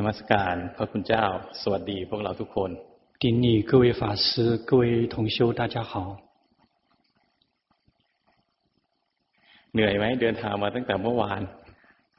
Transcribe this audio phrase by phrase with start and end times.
[0.06, 1.24] มัสการพระคุณเจ้า
[1.62, 2.70] สวัสดีพวกเราทุกคน
[3.22, 5.92] 顶礼各位法师，各位同修，大家好。
[9.72, 11.40] เหนื่อยไหมเดินทางมาตั้งแต่เมื่อวาน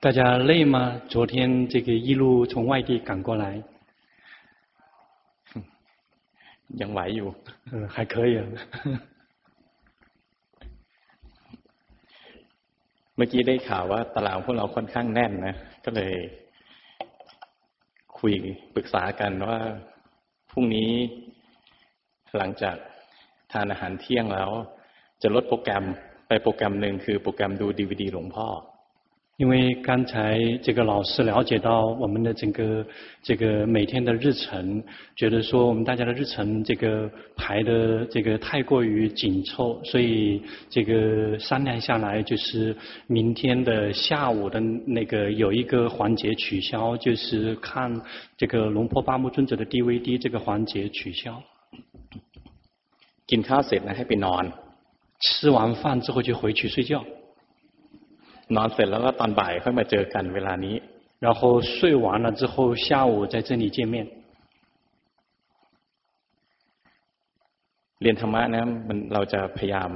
[0.03, 0.19] 大家
[0.49, 1.01] 累吗？
[1.13, 3.45] 昨天这个一路从外地赶过来，
[6.81, 7.29] ยังไหวอยู่
[7.71, 8.43] 嗯，还可以啊。
[13.15, 15.55] เมื่อกี้ได้ข่าวว่าตารางพวกเราค่อนข้างแน่นนะ
[15.85, 16.13] ก็เลย
[18.26, 18.36] คุย
[18.74, 19.58] ปรึกษากันว่า
[20.50, 20.92] พรุ่งนี้
[22.36, 22.76] หลังจาก
[23.52, 24.50] ทานอาหารเที่ยงแล้ว
[25.22, 25.84] จะลดโปรแกรม
[26.28, 28.46] ไปโปรแกรมหนึ่งคือโปรแกรมดูดีวดีหลวงพ่อ
[29.41, 32.83] 因为刚才这个老师了解到我们的整个
[33.21, 34.83] 这个每天的日程，
[35.15, 40.41] 觉得说我们大家的日程这个排的这个太过于紧凑，所以
[40.71, 48.01] 这个商量下来，就是明天的下午的那个有一个环节取消，就是看
[48.37, 51.43] 这个龙坡巴木尊者的 DVD 这个环节取消。
[53.27, 54.43] กินข้าวเสร็จนะให้ไปนอน
[55.19, 57.05] 吃完饭之后就回去睡觉。
[58.55, 60.75] นอนเสร็จแล้วก็ตอนบ่ายค่อยมาเจอกันเวลานี้
[61.25, 61.39] 然后
[61.75, 63.95] 睡完了之后，下午在这里见面。
[68.01, 69.89] เรียนธรรมะนะมันเราจะพยายาม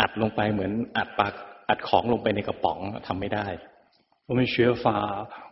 [0.00, 1.34] อัดลงไปเหมือนอัดปาก
[1.68, 3.46] อัดของลงไปในกระป๋องทำไม่ได้
[4.30, 4.84] 我们学法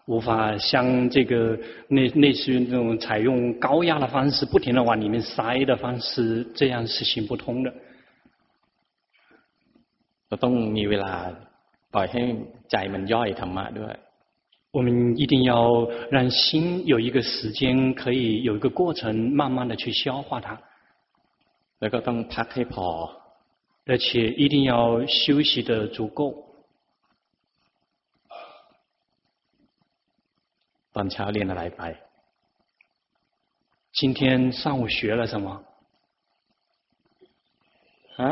[0.06, 7.72] 无法像这个类类似于那种采用高压的方式，不停地往里面塞的方式，这样是行不通的。
[10.28, 11.14] เราต้องมีเวลา
[11.95, 12.22] ปล่อยให้
[12.70, 13.95] ใจมันย่อยธรรมะด้วย
[14.77, 15.53] 我们一定要
[16.11, 20.59] 让心有一个时间，可以有一个过程，慢慢地去消化它，
[21.81, 22.86] แล้วก็ต้องพักให้พอ
[23.86, 26.20] 而且一定要休息得足够。
[30.92, 31.83] ตอนเช้าเรียนอะไรไป
[33.98, 35.64] 今天上午学了什么？
[38.19, 38.31] ฮะ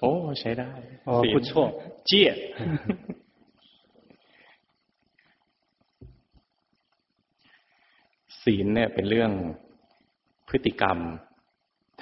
[0.00, 0.72] โอ้ใช้ได้
[1.08, 1.52] 哦， ศีล 不错，
[2.08, 2.10] 戒。
[8.42, 9.32] ศีลเนี่ยเป็นเรื่อง
[10.48, 10.98] พฤติกรรม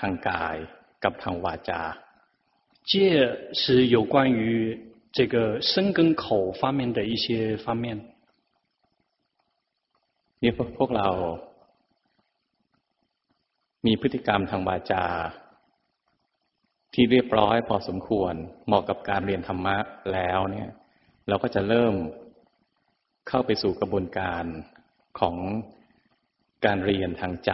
[0.00, 0.56] ทางกาย
[1.04, 1.82] กับทางวาจา
[2.88, 2.92] 戒
[3.60, 4.42] 是有关于
[5.16, 7.84] 这个身跟口方面的一些方面。
[10.42, 11.08] นี่พวกพวกเรา
[13.86, 15.04] มีพฤติกรรมทางวาจา
[16.94, 18.34] ที่เรียบร้อยพอสมควร
[18.66, 19.76] เหมาะกับการเรียนธรรมะ
[20.12, 20.68] แล้วเนี่ย
[21.28, 21.94] เราก็จะเริ่ม
[23.28, 24.44] เข้าไปสู่กระบวนการ
[25.20, 25.36] ของ
[26.64, 27.52] การเรียนทางใจ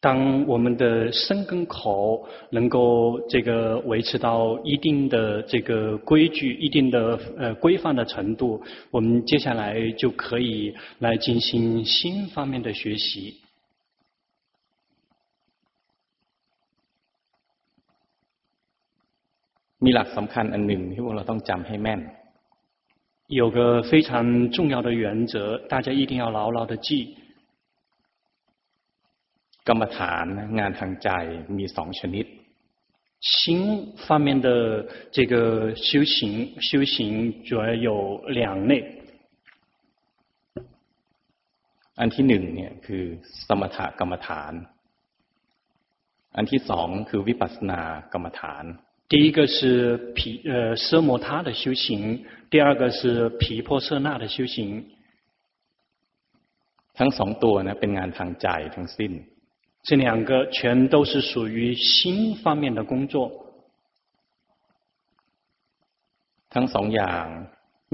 [0.00, 13.40] 当我们的身跟口能够这个维持到一定的这个规矩、一定的呃规范的程度，我们接下来就可以来进行心方面的学习。
[19.84, 22.00] มีหลักสำคัญอันหนึ่งที่พวกเราต้องจำให้แม่น
[23.40, 23.58] 有个
[23.90, 24.10] 非常
[24.54, 25.34] 重要的原则，
[25.72, 26.88] 大家一定要牢牢的记。
[29.68, 30.26] กรรมฐาน
[30.58, 31.08] งานทางใจ
[31.56, 32.26] มีสองชนิด
[33.20, 34.48] 心方面的
[35.16, 36.16] 这个修行，
[36.68, 36.96] 修行
[37.44, 37.88] 主要有
[38.38, 38.72] 两类。
[42.00, 43.04] อันที่หนึ่งเนี่ยคือ
[43.46, 44.52] สมถกรรมฐาน
[46.36, 47.80] อันที่สองคือวิปัสสนา
[48.12, 48.64] กรรมฐาน
[49.09, 54.85] 第一个是毗呃奢摩他的修行，第二个是毗婆舍那的修行。
[56.95, 59.11] ทั้งสองตัวนะเป็นงานทางใจทั้งสิ้น
[59.87, 63.15] 这两个全都是属于心方面的工作。
[66.53, 67.25] ทั้งสองอย่าง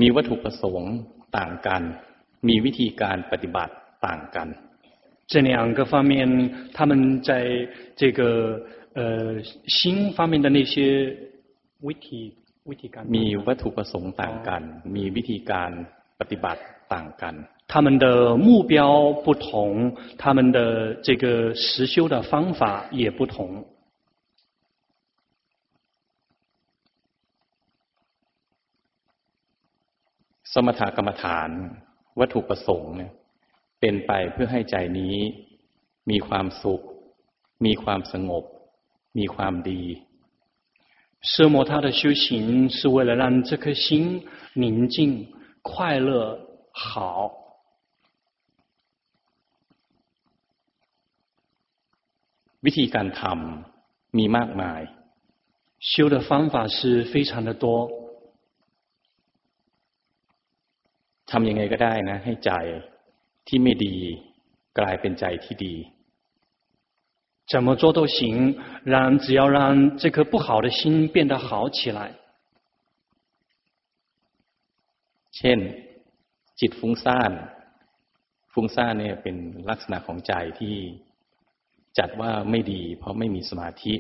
[0.02, 0.94] มีวัตถุประสงค์
[1.38, 1.82] ต่างกัน
[2.48, 3.74] มีวิธีการปฏิบัติ
[4.06, 4.48] ต่างกัน
[5.32, 6.12] 这两个方面
[6.74, 7.32] 他们在
[7.96, 8.22] 这个
[9.00, 9.02] 呃
[9.78, 9.82] 心
[10.16, 10.76] 方面的那些
[11.88, 12.22] วิธี
[12.70, 12.76] วิ
[13.16, 14.62] มีวัตถุประสงค์ต่างกัน
[14.96, 15.72] มีวิธีการ
[16.20, 16.62] ปฏิบัติ
[16.94, 17.36] ต่างกัน
[17.72, 20.60] 他们的目标不同，他们的
[21.06, 23.66] 这个实修的方法也不同。
[30.54, 31.50] สมถกรรมฐาน
[32.20, 33.12] วัตถุประสงค์เนี่ย
[33.80, 35.16] เป็นไปเพื่อให้ใจนี้
[36.10, 36.82] มีความสุข
[37.66, 38.44] มีความสงบ
[39.19, 39.83] มีความดี
[41.31, 45.33] 奢摩他的修行是为了让这颗心宁静、
[45.63, 46.39] 快乐、
[46.71, 47.33] 好。
[52.61, 54.81] วิธีการทำมีมากมาย
[55.91, 57.91] 修的方法是非常的多。
[61.31, 62.51] ทำยังไงก็ได้นะให้ใจ
[63.47, 63.97] ที่ไม่ดี
[64.79, 65.75] กลายเป็นใจที่ดี
[67.49, 72.13] 怎么做都行，让只要让这颗不好的心变得好起来。
[75.37, 75.59] เช่น
[76.61, 77.31] จิตฟุ้งซ่าน
[78.53, 79.37] ฟุ้งซ่านเนี่ยเป็น
[79.71, 80.77] ลักษณะของใจที่
[81.99, 83.95] จัดว่าไม่ดีเพราะไม่มีสมาธิ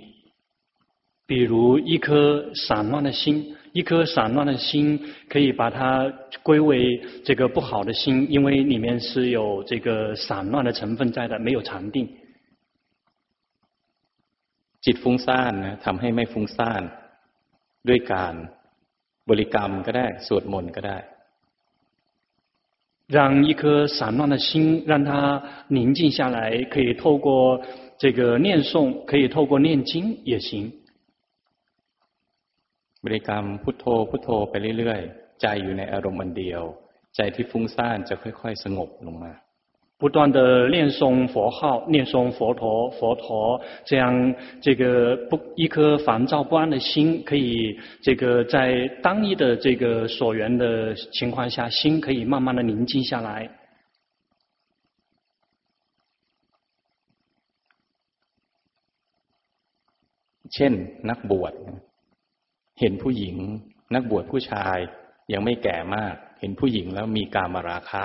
[1.27, 6.13] 比如一颗散乱的心，一颗散乱的心可以把它
[6.43, 12.07] 归为这个不好的心，因为里面是有这个散乱的成分在的，没有禅定。
[14.85, 16.83] จิตฟุ้งซ่านนะทำให้ไม่ฟุ้งซ่าน
[17.89, 18.35] ด้วยการ
[19.29, 20.99] บริกรรมก็ได้สวดมนต์ก็ได้
[23.17, 27.61] 让一颗散乱的心让它宁静下来，可以透过
[27.99, 29.93] 这个念诵，可以透过念经
[30.25, 30.73] 也行。
[33.05, 36.63] บริกรรมพุทโธพุทโธไปเรื่อยๆใจอยู่ในอารมณ์อันเดียว
[37.17, 39.33] ใจที่ฟุ้งซ่านจะค่อยๆสงบลงมา
[39.99, 53.49] 不断的念诵佛号，念诵佛陀，佛陀，这样这个不一颗烦躁不安的心，可以这个在单一的这个所缘的情况下，心可以慢慢的宁静下来。
[60.57, 60.73] เช่น
[61.11, 61.55] นักบวช
[62.81, 63.37] เห็นผู้หญิง
[63.95, 64.77] นักบวชผู้ชาย
[65.33, 68.05] ยังไม่แก่มาก เห็นผู้หญิงแล้วมีกามราคะ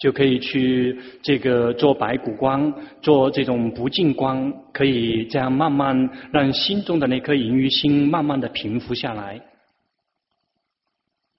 [0.00, 9.40] 就可以去这个做白骨光，做这种不净光，可以这样慢慢让心中的那颗淫欲心慢慢的平复下来。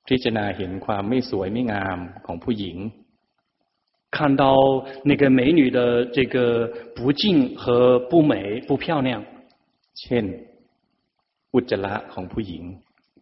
[0.07, 2.77] พิจารณาเห็นความไม่สวยไม่งามของผู้หญิง，
[4.09, 4.43] 看到
[5.03, 6.35] 那个美女的这个
[6.95, 9.23] 不净和不美不漂亮。
[9.99, 10.25] เช่น
[11.53, 12.63] อุจจาระของผู้หญิง，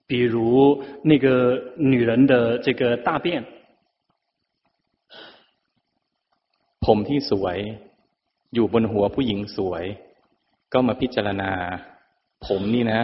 [0.08, 1.28] 比如那个
[1.78, 3.44] 女人的这个大便。
[6.96, 7.58] มที่สวย
[8.54, 9.86] อยู่บนหัวผู้หญิงสวย
[10.74, 11.52] ก็มาพิจารณา
[12.46, 13.02] ผมนี่นะ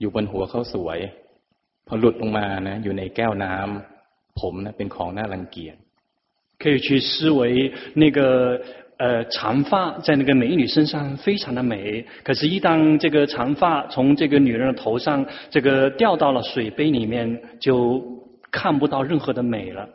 [0.00, 0.98] อยู่บนหัวเขาสวย
[1.86, 5.76] พอหลุดลงมานะอยู่ในแก้วน้ำผมนะเป็นของน่ารังเกียจ
[6.58, 7.40] 可以去思维
[7.94, 8.58] 那个
[8.96, 18.02] 呃长发在那个美女身上非常的美，可是，一当这个长发从这个女人的头上这个掉到了水杯里面，就
[18.50, 19.86] 看不到任何的美了。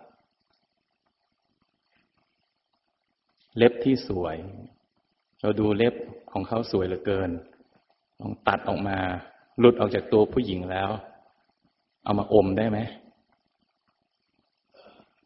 [3.57, 4.37] เล็บที่สวย
[5.41, 5.95] เราดูเล็บ
[6.31, 7.29] ของเขาสวยเหลือเกิน
[8.21, 8.97] ลองตัดออกมา
[9.59, 10.89] หลุดออกจากตัวผู้หญิงแล้ว
[12.03, 12.79] เอามาอมได้ไหม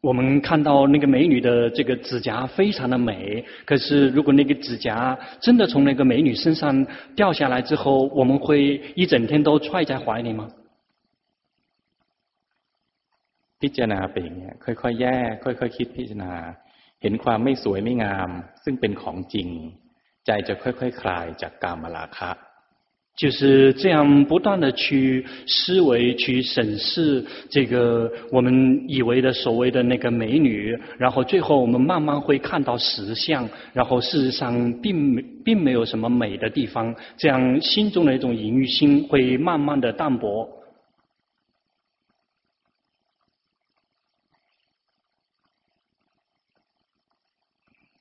[0.08, 6.86] 我们看到那个美女的这个指甲非常的美，可是如果那个指甲真的从那个美女身上
[7.16, 10.48] 掉下来之后，我们会一整天都揣在怀里吗？
[13.60, 16.32] พิจารณาเป็นอย่างนี้ค่อยๆแยกค่อยๆคิดพิจารณา
[17.02, 18.30] เห็นความไม่สวยไม่งาม
[18.64, 19.48] ซึ่งเป็นของจริง
[20.26, 22.32] ใจจะค่อยๆคคลายจากกามราคะ
[23.16, 40.46] 就是这样不断的去思维、去审视这个我们以为的所谓的那个美女，然后最后我们慢慢会看到实相，然后事实上并没并没有什么美的地方，这样心中的一种淫欲心会慢慢的淡薄。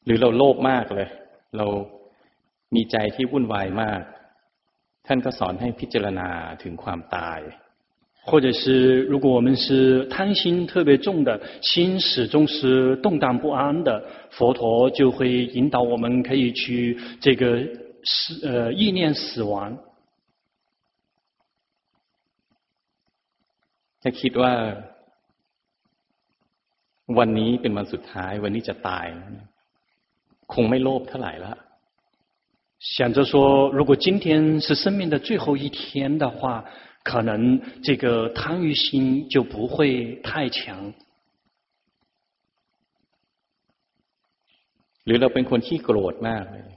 [0.05, 1.09] หรือเราโลภมากเลย
[1.57, 1.67] เรา
[2.75, 4.01] มีใจที่วุ่นวายมาก
[5.07, 6.29] ท่านก็สอนให้พิจารณา
[6.63, 7.39] ถึงความตาย
[8.27, 17.43] 或者是如果我们是贪心特别重的，心始终是动荡不安的，佛陀就会引导我们可以去这个
[18.03, 19.77] 死呃意念死亡。
[24.01, 24.53] ถ้าคิดว่า
[27.17, 29.05] วันนี้เป็นวันสุดท้าย วันนี้จะตาย
[30.53, 31.53] คงไม่โลภเท่าไหร่ละ
[32.95, 36.63] 想着说，如果今天是生命的最后一天的话，
[37.03, 40.93] 可能这个贪欲心就不会太强。
[45.05, 46.67] หรือเราเป็นคนขี้โกรธมากเลย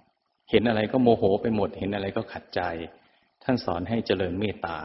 [0.50, 2.60] เห็นอะไรก็โมโหไปหมด เห็นอะไรก็ขัดใจ
[3.42, 4.78] ท่านสอนให้เจริญเมตตา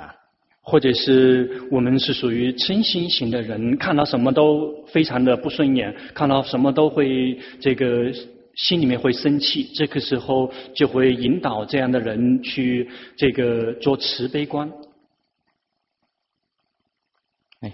[0.61, 8.13] 或者是我们是属于嗔心型的人，看到什么都非常的不顺眼，看到什么都会这个。
[8.57, 14.71] 心里面会生气，这个时候就会引导这样的人去这个做慈悲观。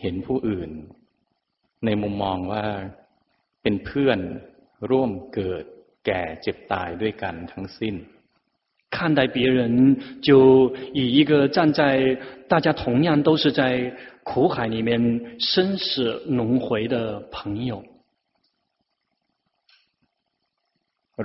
[0.02, 0.72] เห็นผู้อื่น
[1.86, 2.66] ในมุมมองว่า
[3.62, 4.20] เป็นเพื่อน
[4.90, 5.64] ร่วมเกิด
[6.06, 7.96] แก่เจ็บตายด้วยกันทั้งสิ้น
[8.92, 17.84] 看待别人，就以一个站在大家同样都是在苦海里面生死轮回的朋友。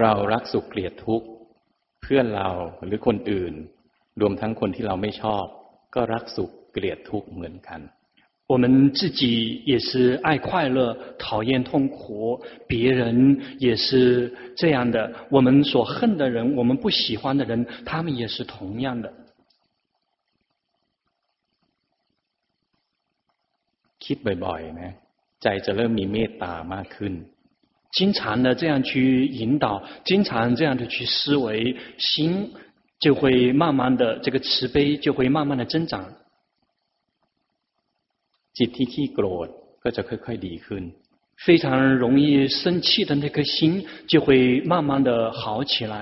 [0.01, 1.27] เรารักสุขเกลียดทุกข์
[2.03, 2.49] เพื่อนเรา
[2.85, 3.55] หรือคนอื่น
[4.21, 5.45] รวมทั้งคนที่เราไม่ชอบ
[5.95, 7.81] ก็รักสุขเกลียดทุกข์เหมือนกัน
[8.47, 15.11] 我们自己也是爱快乐，讨厌痛苦；别人也是这样的。
[15.31, 19.11] 我们所恨的人，我们不喜欢的人，他们也是同样的。
[23.99, 24.93] คิดบ่อยๆนะ
[25.43, 27.13] ใจจะเริ่มมีเมตตามากขึ้น
[27.93, 32.53] 经常的这样去引导，经常这样的去思维，心
[32.99, 36.13] 就会慢慢的这个慈悲就会慢慢的增长。
[38.59, 39.49] จิตที่ขี้โกรธ
[39.83, 40.83] ก็จะค่อยๆดีขึ้น
[41.45, 45.95] 非常容易生气的那颗心就会慢慢的好起来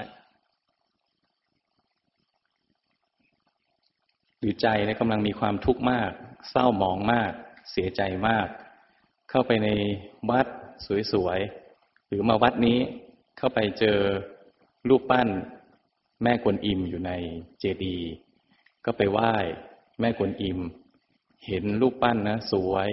[4.39, 6.11] หรือใจเนี่ยกำลังมีความทุกข์มาก
[6.51, 7.33] เศร้าหมองมาก
[7.71, 8.47] เสียใจมาก
[9.31, 9.69] เข้าไปใน
[10.31, 10.47] วัด
[11.13, 11.66] สวยๆ
[12.09, 12.79] หรือมาวัดนี้
[13.39, 13.99] เข้าไปเจอ
[14.89, 15.29] รูปปั้น
[16.23, 17.13] แม่กวนอิมอยู่ใน
[17.61, 18.11] เจดีย์
[18.85, 19.33] ก็ไปไหว้
[20.01, 20.59] แม่กวนอิม
[21.47, 22.91] เห็นรูปปั้นนะสวย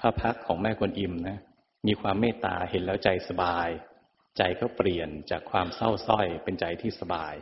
[0.00, 1.38] พระพักของแม่กวนอิมนะ
[1.86, 3.68] มีความเมตตาเห็นแล้วใจสบาย
[4.36, 7.34] ใจก็เปลี่ยนจากความเศร้าส้อยเป็นใจที่สบาย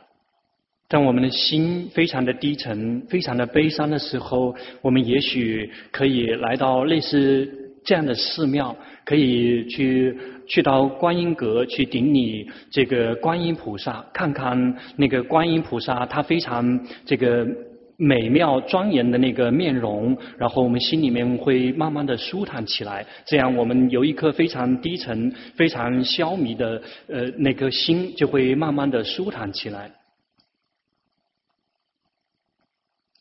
[0.91, 10.17] 当我们的心非常的低沉、非常的悲伤的时候，我们也许可以来到类似 这样的寺庙，可以去
[10.47, 17.47] 去到观音阁去顶礼这个观音菩萨，看看那个观音菩萨，他非常这个。
[18.01, 23.05] 美妙庄严的那个面容，然后我们心里面会慢慢的舒坦起来。
[23.27, 29.91] 这样，我们有一颗非常低沉、非常消弭的呃那颗心，就会慢慢的舒坦起来。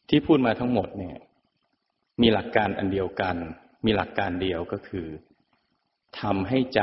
[0.07, 1.17] ที่พูดมาทั้งหมดเนี่ย
[2.21, 3.35] มีหลักการอันเดียวกัน
[3.85, 5.07] มีหลักการเดียวก็คือ
[6.19, 6.81] ทำให้ใจ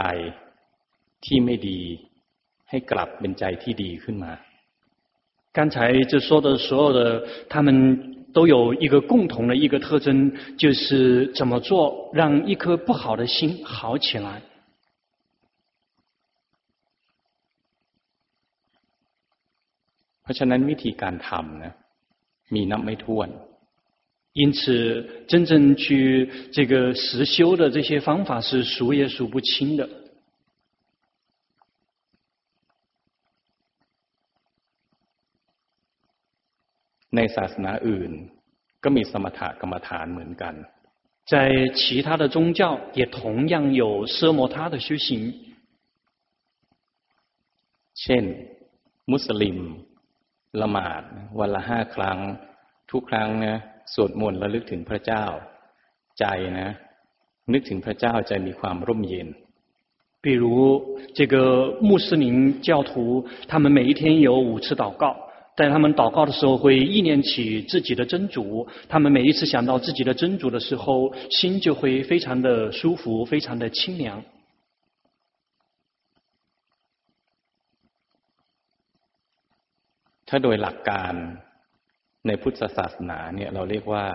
[1.25, 1.81] ที่ไม่ดี
[2.71, 4.33] ให้กลับเป็นใจที่ดีขึ้นมา
[5.57, 5.75] 刚才
[6.11, 14.43] 这说的所有的，他们都有一个共同的一个特征，就是怎么做让一颗不好的心好起来。
[20.23, 21.73] เพราะฉะนั้นวิธีการทำ呢，
[22.55, 23.29] มีนับไม่ถ้วน。
[24.33, 29.89] 因此，真正去这个实修的这些方法是数也数不清的。
[37.17, 38.13] ในศาสนาอื่น
[38.83, 40.55] ก็มีสมถกรรมฐานเหมือนกัน
[41.33, 41.35] 在
[41.79, 42.61] 其他的宗教
[42.93, 45.09] 也同样有奢摩他的修行
[48.03, 48.25] เช่น
[49.13, 49.59] มุสลิม
[50.61, 51.03] ละหมาด
[51.39, 52.19] วันละห้าครั้ง
[52.91, 53.57] ทุกครั้งนะ
[53.95, 55.25] สวดมนต์ระลึกถึงพระเจ้า
[56.19, 56.25] ใจ
[56.61, 56.71] นะ
[57.53, 59.29] นึกถึงพระเจ้าใจมีความร่มเย็น
[60.25, 61.35] 比如这个
[61.83, 65.15] 穆斯林教徒，他们每一天有五次祷告。
[65.55, 68.67] 在他们祷告的时候，会意念起自己的真主。
[68.89, 74.25] 他们每一次想到自己的真主的时候，心就会非常的舒服，非常的清凉。
[80.25, 81.15] ถ้าโดยหลักการ
[82.27, 84.07] ในพุทธศาสนาเนี่ยเราเรียกว่า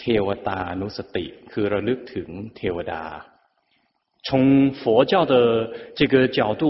[0.00, 3.02] เทวตานุสติ คือระลึกถึงเทวดา。
[4.26, 5.34] 从佛教的
[5.94, 6.64] 这个角度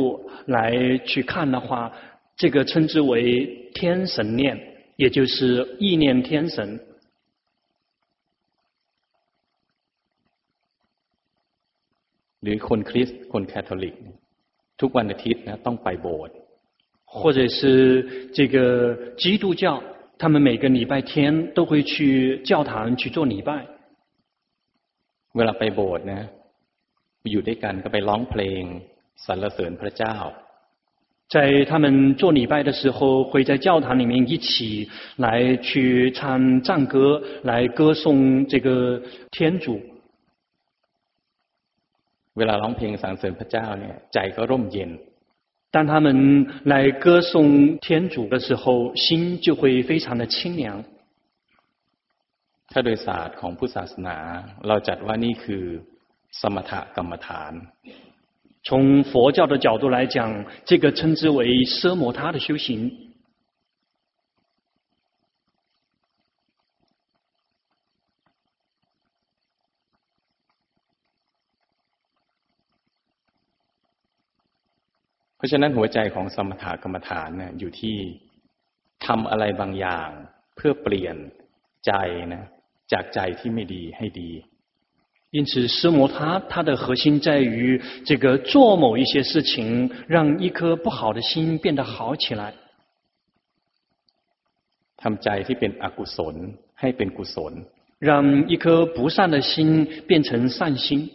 [0.47, 1.93] 来去看的话。
[2.37, 4.59] 这个称之为天神念，
[4.97, 6.81] 也就是意念天神。
[12.43, 13.95] หรือคนคริสต์คนคาทอลิก
[14.81, 16.35] ทุกวันอาทิตย์นะต้องไปโบสถ์
[17.05, 19.81] 或者是这个基督教，
[20.19, 23.67] 他们每个礼拜天都会去教堂去做礼拜。
[25.37, 26.23] เวลาไปโบสถ์นะ
[27.33, 28.63] อยู่ด้วยกันก็ไปร้องเพลง
[29.27, 30.17] สรรเสริญพระเจ้า
[31.35, 39.81] 在他们做礼拜的时候，会在教堂里面一起来去唱赞歌，来歌颂这个天主。
[42.35, 44.91] เวลาร้องเพลงสรรเสริญพระเจ้าเนี่ยใจก็ร่มเย็น。
[45.71, 50.85] 当他们来歌颂天主的时候，心就会非常的清凉。
[52.71, 54.17] ถ้าโดยศาสตร์ของพุทธศาสนา
[54.69, 55.65] เราจัดว่านี่คือ
[56.41, 57.53] สมถกรรมฐาน
[58.67, 62.91] 从佛教的角度来讲，这个称之为奢摩他的修行。
[75.39, 77.97] เพราะฉะนั้นหัวใจของสมถกรรมฐานเนี่ยอยู่ที่
[79.07, 80.09] ทำอะไรบางอย่าง
[80.57, 81.17] เพื่อเปลี่ยน
[81.87, 81.93] ใจ
[82.35, 82.45] นะ
[82.93, 84.33] จากใจที่ไม่ดีให้ดี。
[85.37, 92.55] 因此，奢摩他它的核心在于这个做某一些事情，让一颗不好的心变得好起来。
[94.97, 96.37] ทำใจที่เป็นอกุศล
[96.81, 97.53] ให้เป็นกุศล，
[97.99, 101.11] 让一颗不善的心变成善心，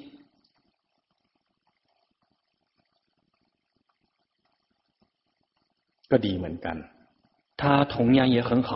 [6.14, 6.76] ก็ดีเหมือนกัน。
[7.62, 8.72] 它同样也很好。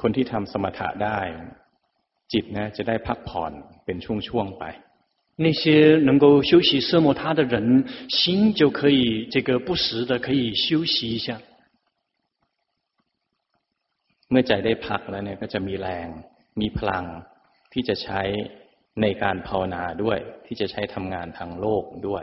[0.00, 1.20] คนที่ทำสมถะได้。
[2.32, 3.52] จิต呢จะได้พักผ่อน
[3.84, 4.64] เป็นช่วงๆไป。
[5.38, 5.62] 那些
[6.08, 11.38] 能够休息奢摩他的人，心就可以这个不时的可以休息一下。
[14.30, 16.08] เมื่อใจได้พักแล้วเนี่ยก็จะมีแรง
[16.60, 17.04] มีพลัง
[17.72, 18.22] ที่จะใช้
[19.02, 22.18] ในการภาวนาด้วยที่จะใช้ทำงานทางโลกด้ว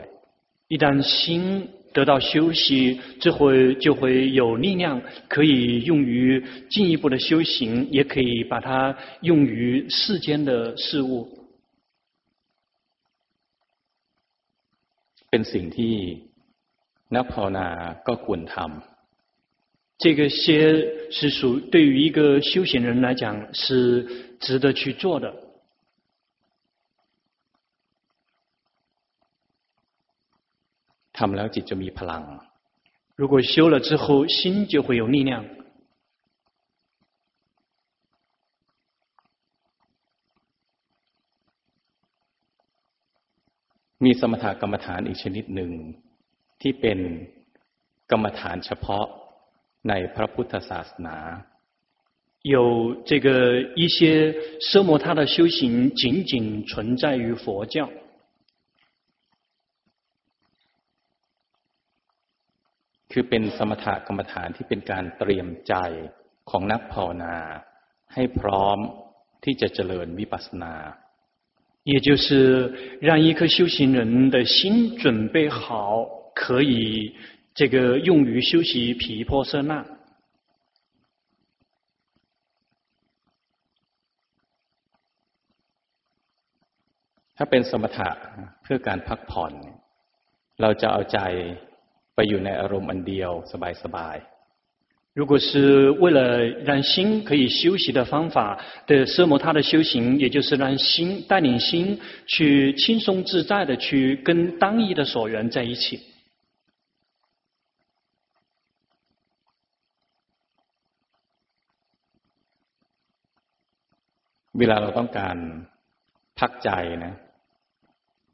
[0.72, 11.28] 一旦心 得到休息，这会就会有力量，可以用于进一步的修行，也可以把它用于世间的事物。
[15.30, 15.94] เป็นสิ่งที่
[17.16, 17.66] นักภาวนา
[18.06, 18.82] ก็ควรทำ。
[19.98, 24.04] 这个些是属对于一个修行人来讲是
[24.40, 25.32] 值得去做的。
[31.18, 32.22] ทำแล้วจิตจะมีพลัง。
[33.16, 35.44] 如果修了之后，心就会有力量。
[44.04, 45.70] มีสมถกรรมฐานอีกชนิดหนึ่ง
[46.60, 46.98] ที่เป็น
[48.10, 49.06] กรรมฐานเฉพาะ
[49.88, 51.16] ในพระพุทธศาสนา。
[52.42, 57.88] 有这个一些奢摩他的修行，仅仅存在于佛教。
[63.12, 65.74] คือเป็นสมถกรรมฐานที่เป็นการเตรียมใจ
[66.50, 67.36] ของนักภาวนา
[68.14, 68.78] ให้พร้อม
[69.44, 70.74] ที่จะเจริญวิปัสสนา。
[71.92, 72.26] 也就是
[73.00, 77.14] 让一颗修行人的心准备好，可以
[77.54, 79.84] 这个用于修习毗婆舍那。
[87.36, 88.10] ถ้าเป็นสมถะ
[88.62, 89.52] เพื่อการพักผ่อน
[90.60, 91.18] เราจะเอาใจ
[92.18, 93.30] ไปอยู่ในอารมณ์อันเดียว
[93.82, 95.14] สบายๆ。
[95.18, 106.00] 如果是为了让心可以休息的方法的奢摩他的修行，也就是让心带领心去轻松自在的去跟当意的所缘在一起。
[114.58, 115.36] เวลาเราต้องการ
[116.38, 116.70] พักใจ
[117.04, 117.14] นะ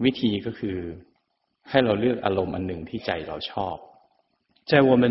[0.05, 0.77] วิธีก็คือ
[1.71, 3.77] ให้เราเลือกอารมณ์อันหนึ่งที่ใจเราชอบ。
[4.71, 5.05] 在我们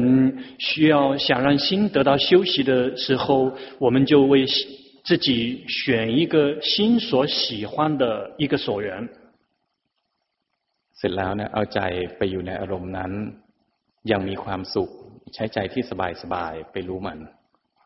[0.57, 4.45] 需要想让心得到休息的时候，我们就为
[5.03, 9.09] 自己选一个心所喜欢的一个所缘。
[10.97, 11.79] เสร็จแล้ว呢，เอาใจ
[12.17, 13.11] ไปอยู่ในอารมณ์นั้น
[14.11, 14.89] ยังมีความสุข
[15.33, 17.17] ใช้ใจที่สบายสบายไปรู้มัน。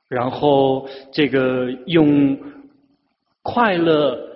[0.09, 2.37] 然后这个用
[3.41, 3.89] 快乐、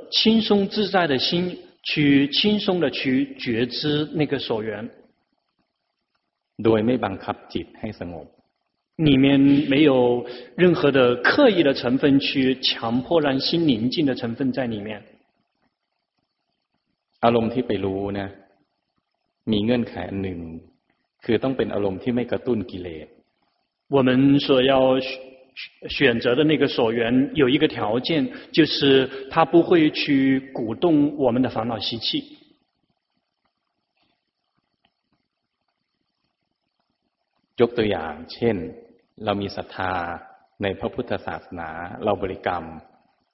[0.09, 4.89] 轻松自在的心 去轻松的去觉知那个所缘。
[6.63, 8.27] โดยไม่บังคับจิตให้สงบ。
[8.97, 10.25] 里面没有
[10.55, 15.03] 任何的刻意的成分去强迫让心宁静的成分在里面。
[17.21, 18.27] อารมณ์ที่ไปรู้นะ
[19.51, 20.39] มีเงื่อนไขอันหนึ่ง
[21.25, 23.07] คือต้องเป็นอารมณ์ที่ไม่กระตุ้นกิเลส。
[23.89, 24.73] 我们所要
[25.89, 32.37] 选择的那个所缘有一个条件，就是它不会去鼓动我们的烦恼习气。
[37.61, 38.55] ยกตัวอย่างเช่น
[39.25, 39.93] เรามีศรัทธา
[40.61, 41.69] ในพระพุทธศาสนา
[42.03, 42.63] เราบริกรรม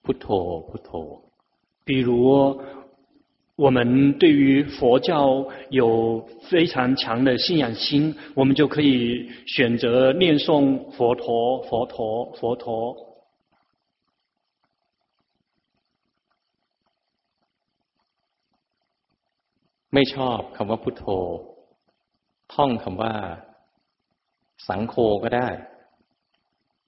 [0.06, 0.28] พุทโธ
[0.69, 0.91] พุทโธ。
[1.88, 2.10] 比如
[3.58, 12.96] 我们对于佛教有非常强的信仰心，我们就可以选择念诵佛陀佛陀佛陀。
[19.91, 21.06] ไม่ชอบคำว่าพุทโธ
[22.54, 23.13] ท่องคำว่า
[24.67, 25.48] สังโฆก็ได้。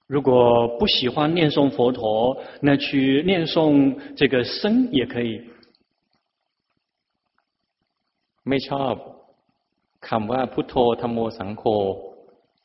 [0.08, 5.44] 如果不喜欢念诵佛陀，那去念诵这个僧也可以。
[8.50, 8.94] ไม่ชอบ
[10.10, 11.64] คำว่าพุทโธธรรมโมสังโฆ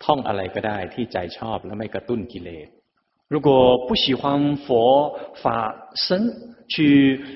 [0.04, 2.68] ท่องอะไรก็ได้ที่ใจชอบและไม่กระตุ้นกิเลส
[3.32, 3.50] 如果
[3.86, 4.66] 不喜欢佛
[5.42, 5.44] 法
[5.94, 6.08] 僧，
[6.72, 6.74] 去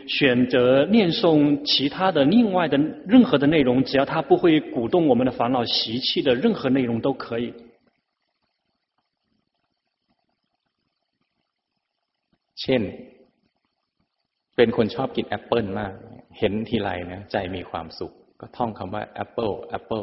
[0.08, 2.76] 选择念诵其他的另外的
[3.06, 7.54] 任何的内容，只要它不会鼓动我们的烦恼习气的任何内容都可以。
[12.56, 12.82] เช่น
[14.56, 15.92] เป็นคนชอบกินแอปเปิลมาก
[16.38, 20.02] เห็นทีไรนะใจมีความสุข ก็ท่องคำว่าแอปเปิลแอปเปิล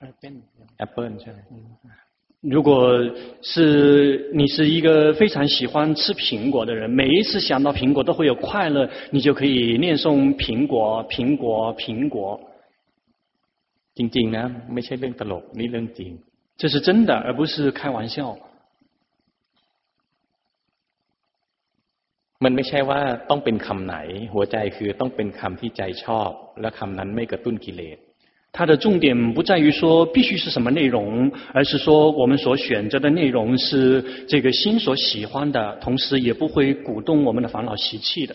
[0.00, 0.34] แอปเปิล
[0.78, 1.32] แอปเปิลใช่
[2.54, 2.70] 如果
[3.42, 12.40] 是你是一个非常喜欢吃苹果的人，每一次想到苹果都会有快乐，你就可以念诵苹果、苹果、苹果。
[13.94, 16.10] จริงๆนะไม่ใช่เรื่องตลกนี่เรื่องจริง
[16.56, 18.38] 这是真的，而不是开玩笑。
[22.44, 23.96] มันไม่ใช่ว่าต้องเป็นคำไหน
[24.32, 26.30] หัวใจคือต้องเป็นคำที่ใจชอบ
[26.60, 27.98] และคำนั้นไม่กระตุ้นกิเลส
[28.52, 38.34] 它的重点不在于说必须是什么内容，而是说我们所选择的内容是这个心所喜欢的，同时也不会鼓动我们的烦恼习气的。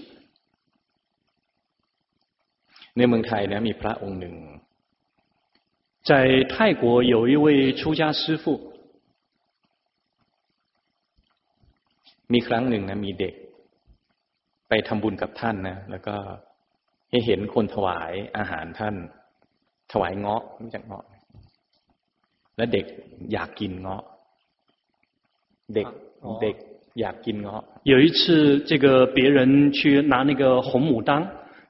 [2.94, 4.36] ในเมืองไทย呢มีพระองค์หนึ่ง
[6.10, 8.72] 在泰国有一位出家师父。
[12.34, 13.34] มีครั้งหนึ่งนะมีเด็ก
[14.70, 16.16] ไปทำบุญกับท่านนะแล้วก็
[17.10, 18.96] ให้เห็นคนถวายอาหารท่าน
[19.92, 21.06] ถวายเงาะรู้จักเงาะ
[22.56, 22.86] แล้วเด็ก
[23.32, 24.04] อยากกินเงาะ
[25.76, 25.88] เด็ก
[26.42, 26.56] เด็ก
[27.00, 28.86] อยากกินเงาะ有一次这个
[29.18, 31.10] 别人去拿那个红牡丹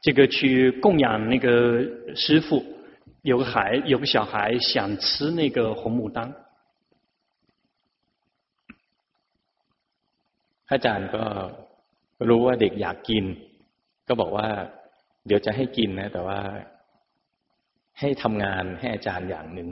[0.05, 1.47] 这个去供养那个
[2.15, 2.63] 师父
[3.23, 6.17] 有个孩有个小孩想吃那个红牡丹
[10.71, 11.23] อาจารย์ก็
[12.29, 13.23] รู้ว่าเด็กอยากกิน
[14.07, 14.47] ก็บอกว่า
[15.27, 16.39] เดี๋ยวจะให้กินนะ แต่ว่า
[17.99, 19.69] ให้ทำงานให้อาจารย์อย่างหนึ่ง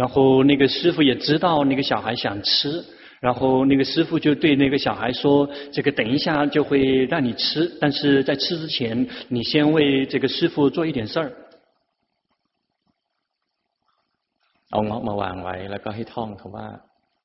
[0.00, 2.84] 然后那个师傅也知道那个小孩想吃，
[3.20, 11.32] 然后那个师傅就对那个小孩说：“这个等一下就会让你吃，但是在吃之前，你先为这个师傅做一点事儿。”
[14.70, 16.66] เอาเงาะมาวางไว้แล้วก็ให้ท่องคำว่า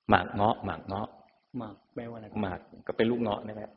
[0.10, 1.08] หมากเงาะหมากเงาะ
[1.58, 3.72] หมากแปลว่าอะไรหมากก็เป็นลูกเงาะนี่แหละ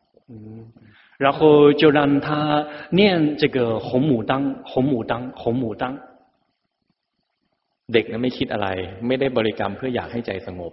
[1.19, 4.33] 然后就让他念这个红牡丹，
[4.65, 5.85] 红牡丹，红牡丹。
[7.93, 8.69] เด็กนั้นไม่คิดอะไร
[9.07, 10.73] ไม่ได้บริกรรมเพื่ออยากให้ใจสงบ。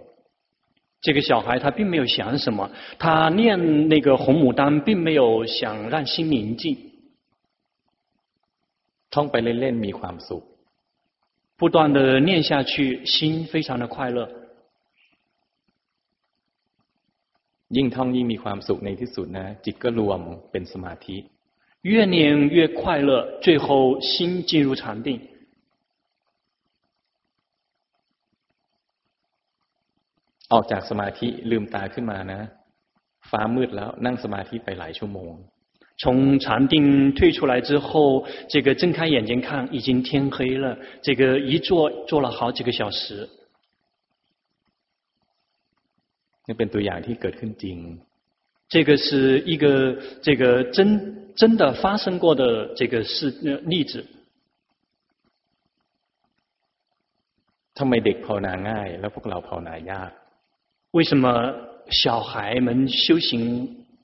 [1.02, 6.76] 这个小孩他并没有想什么，他念那个红牡丹，并没有想让心宁静。
[9.10, 10.42] ท่องไปเล่นๆมีความสุข。
[11.58, 14.28] 不断的念下去，心非常的快乐。
[17.76, 21.16] ยิ่งท่องยิ่งมีความสุขในที่สุดนะจิตก็รวมเป็นสมาธิ
[21.82, 22.16] 越念
[22.56, 23.10] 越快乐
[23.40, 25.08] 最后心进入禅定
[30.52, 32.40] ออกจากสมาธิลืมตาขึ้นมานะ
[33.30, 35.32] ฟ้ามืดแล้วนั่งสมาธิไปหลายชั่วโมง
[36.02, 43.28] 从禅定退出来之后这个睁开眼睛看已经天黑了这个一坐坐了好几个小时
[46.46, 47.78] นี่เป็นตัวอย่างที่เกิดขึ้นจริง
[48.72, 49.64] 这个是一个
[50.26, 50.42] 这个
[50.76, 50.78] 真
[51.40, 52.44] 真的发生过的
[52.78, 53.14] 这个事
[53.72, 53.92] 例子。
[57.78, 60.10] ทำไมเด็กภาวนาง่ายแล้วพวกเราภาวนายาก
[60.96, 61.24] 为什么
[62.02, 63.30] 小孩们修行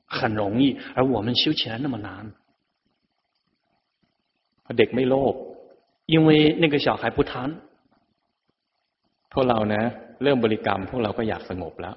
[0.06, 2.09] 很容易，而我们修起来那么难？
[4.78, 5.35] เด็กไม่โลภ
[6.06, 6.28] 因为
[6.62, 7.32] 那个小孩不贪。
[9.32, 9.82] พวกเรานะ
[10.22, 11.96] เริ่มบริกรรมพวกเราก็อยากสงบแล้ว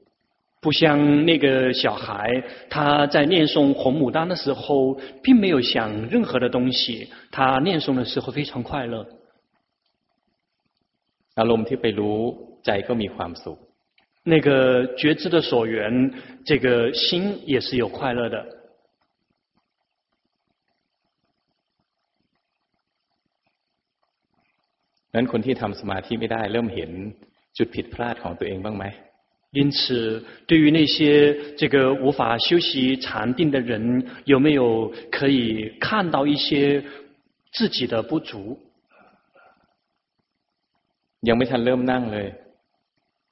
[0.60, 7.08] 不像那个小孩，他在念诵红牡丹的时候，并没有想任何的东西。
[7.30, 9.06] 他念诵的时候非常快乐。
[11.36, 12.18] อารมณ์ที่ไปรู้
[12.64, 13.58] ใจก็มีความสุข。
[14.24, 16.12] 那个觉知的所缘，
[16.44, 18.36] 这个心也是有快乐的。
[25.14, 26.90] นั้นคนที่ทำสมาธิไม่ได้เริ่มเห็น
[27.56, 28.84] จุดผิดพลาดของตัวเองบ้างไหม
[29.52, 36.84] 因此，对于那些这个无法修习禅定的人，有没有可以看到一些
[37.52, 38.58] 自己的不足。
[41.22, 42.26] ยังไม่ทันเริ่มนั่งเลย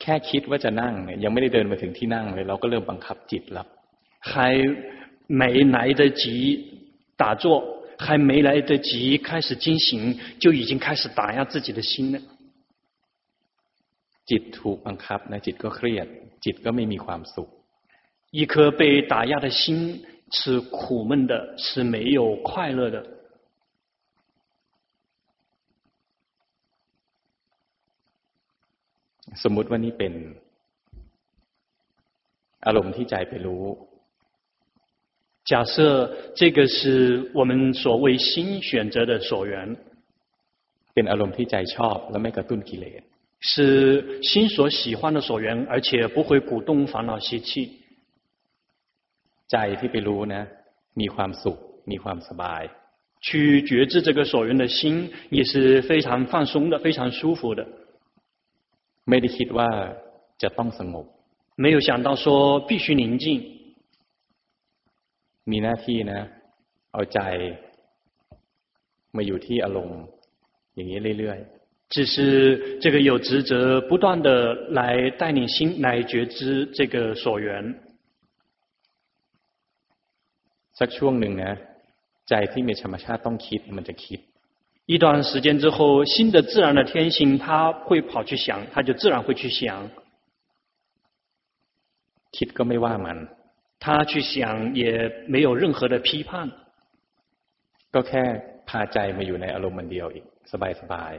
[0.00, 3.66] แค่คิดว่าจะนั่งเนี่ยยังไม่ได้เดินมาถึงที่นั่งเลย เราก็เริ่มบังคับจิตแล้ว
[4.32, 4.32] 还
[5.26, 5.42] 没
[5.74, 6.22] 来得及
[7.16, 7.44] 打坐，
[7.98, 12.20] 还没来得及开始进行，就已经开始打压自己的心了。
[14.30, 16.06] จิตถูกบังคับนะจิตก็เครียด
[16.44, 17.50] จิตก็ไม่มีความสุข
[18.38, 20.04] 一颗被打压的心
[20.36, 23.06] 是苦闷的，是没有快乐的。
[29.42, 30.12] สมมุติว่านี่เป็น
[32.66, 33.64] อารมณ์ที่ใจไปรู้
[35.44, 35.74] 假设
[36.34, 39.76] 这个是我们所谓心选择的所缘，
[40.94, 43.02] เป็นอารมณ์ที่ใจชอบและไม่กระตุ้นกิเลส
[43.40, 47.80] 是心所喜欢的所缘，而且不会鼓动烦恼习气。
[49.48, 50.42] ใจที่ไปรู้นะ
[51.00, 51.58] มีความสุข
[51.90, 52.62] มีความสบาย
[53.26, 57.66] 去觉知这个所缘的心也是非常放松的非常舒服的
[59.08, 59.68] ไม่ได้คิดว่า
[60.42, 61.06] จะต้องสงบ
[61.56, 63.24] 没有想到说必须宁静
[65.50, 66.20] มีหน้าที่นะ
[66.92, 67.18] เอาใจ
[69.16, 70.00] มาอยู่ที่อารมณ์
[70.74, 71.57] อย่างนี้เรื่อยๆ
[71.88, 77.74] 只是这个有职责不断的来带领心来觉知这个所缘
[80.78, 81.56] สักช่วงหนึ่งนะ
[82.28, 84.20] ใจที่มีธรรมชาติต้องคิดมันจะคิด
[84.86, 89.90] 一段时间之后，心的自然的天性，他会跑去想，他就自然会去想。
[92.32, 93.28] คิดก็ไม่ว่ามัน
[93.80, 96.50] 他去想也没有任何的批判。
[97.94, 98.24] ก็แค่
[98.68, 101.12] พาใจมาอยู่ในอารมณ์มันเดียวอีกสบายสบาย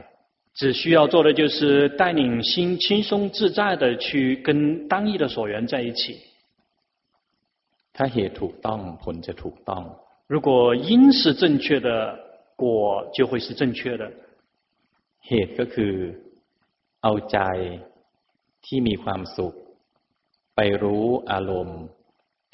[0.54, 6.18] 只需要做的就是带领心轻松自在的去跟当意的所缘在一起。
[7.96, 9.82] ถ้าเหตุถูกต้องผลจะถูกต้อง
[10.32, 11.88] 如果因是正确的
[12.56, 14.04] 果就会是正确的
[15.28, 15.94] เหตุก็คือ
[17.02, 17.38] เอาใจ
[18.66, 19.54] ที่มีความสุข
[20.56, 21.80] ไปรู้อารมณ์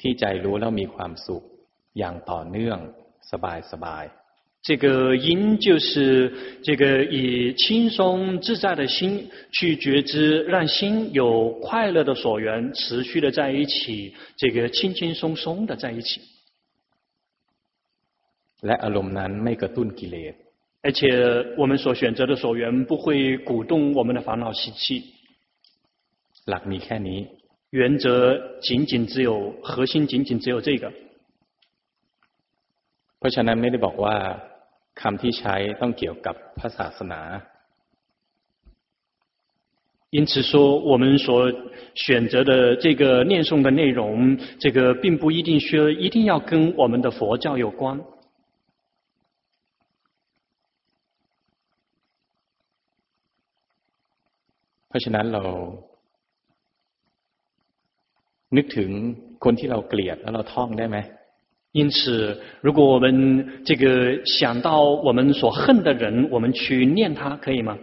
[0.01, 1.43] ที่ใจรู้แล้วมีความสุข
[1.99, 2.79] อย่างต่อเนื่อง
[3.31, 4.05] สบายสบาย
[4.67, 16.21] 这个因就是这个以轻松自在的心去觉知，让心有快乐的所缘，持续的在一起，这个轻轻松松的在一起。
[18.63, 20.35] และอารมณ์นั้นไม่กระตุ้นกิเลส
[20.83, 21.01] 而且
[21.57, 24.85] 我们所选择的所缘不会鼓动我们的烦恼习气。
[26.49, 27.19] หลักมีแค่นี้。
[27.71, 30.93] 原则仅仅只有核心，仅仅只有这个。
[33.19, 34.17] เพราะฉะนั้นไม่ได้บอกว่า
[35.01, 37.21] คำที่ใช้ต้องเกี่ยวกับพระศาสนา
[40.15, 41.51] 因此说，我们所
[41.95, 47.99] 选择的这个念诵的内容，这个并不一定说一定要跟我们的佛教有关。
[54.89, 55.43] เพราะฉะนั้นเรา
[58.57, 58.91] นึกถึง
[59.45, 60.97] คนที่เราเกลียดแล้วเราท่องได้ไหม
[61.77, 67.79] 因此，如果我们这个想到我们所恨的人，我们去念他，可以吗？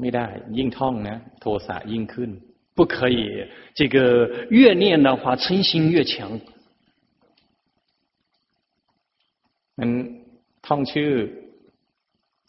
[0.00, 2.30] ไม่ได้ยิ่งท่องนะโทสะยิ่งขึ้น
[2.76, 3.96] 不可以，这个
[4.50, 6.40] 越念的话，嗔心越强。
[9.78, 9.90] มัน
[10.66, 11.10] ท่องชื่อ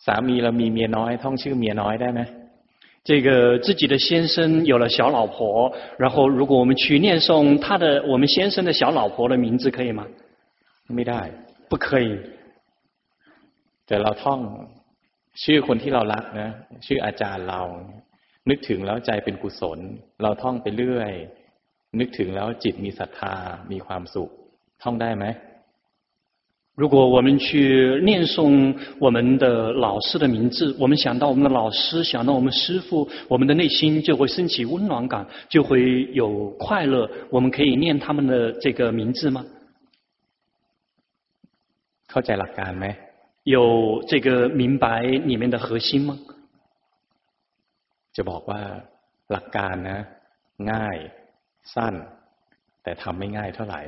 [0.05, 2.21] สามีเรามีเมียน้อยท่องชื่อเมียน้อยได้ไหม
[3.03, 10.05] 这个自己的先生有了小老婆，然后如果我们去念诵他的我们先生的小老婆的名字，可以吗？
[10.87, 11.31] 没ได้
[11.69, 12.19] 不可以。
[13.87, 14.39] แต่เราท่อง
[15.43, 16.49] ชื่อคนที่เรารักนะ
[16.85, 17.61] ชื่ออาจารย์เรา
[18.49, 19.79] นึกถึงแล้วใจเป็นกุศล
[20.21, 21.11] เราท่องไปเรื่อย
[21.99, 23.35] นึกถึงแล้วจิตมีศรัทธา
[23.71, 24.29] มีความสุข
[24.83, 25.25] ท่องได้ไหม
[26.75, 37.09] 如果我们去念诵我们的老师的名字，我们想到我们的老师，想到我们师父，我们的内心就会升起温暖感，就会有快乐。
[37.29, 39.45] 我们可以念他们的这个名字吗？
[42.07, 42.95] เข้าใจหลักการไหม
[43.43, 46.17] 有这个明白里面的核心吗？
[48.15, 48.61] จะบอกว่า
[49.31, 49.99] หลักการนะ
[50.71, 50.97] ง่าย
[51.73, 51.93] สั้น
[52.83, 53.81] แต่ทำไม่ง่ายเท่าไหร่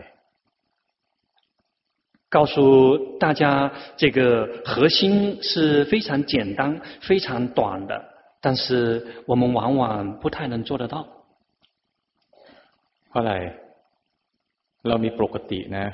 [2.30, 8.02] 告诉大家，这个核心是非常简单、非常短的，
[8.40, 11.06] 但是我们往往不太能做得到。
[13.10, 13.34] เพราะอะไร
[14.88, 15.86] เรามีปกตินะ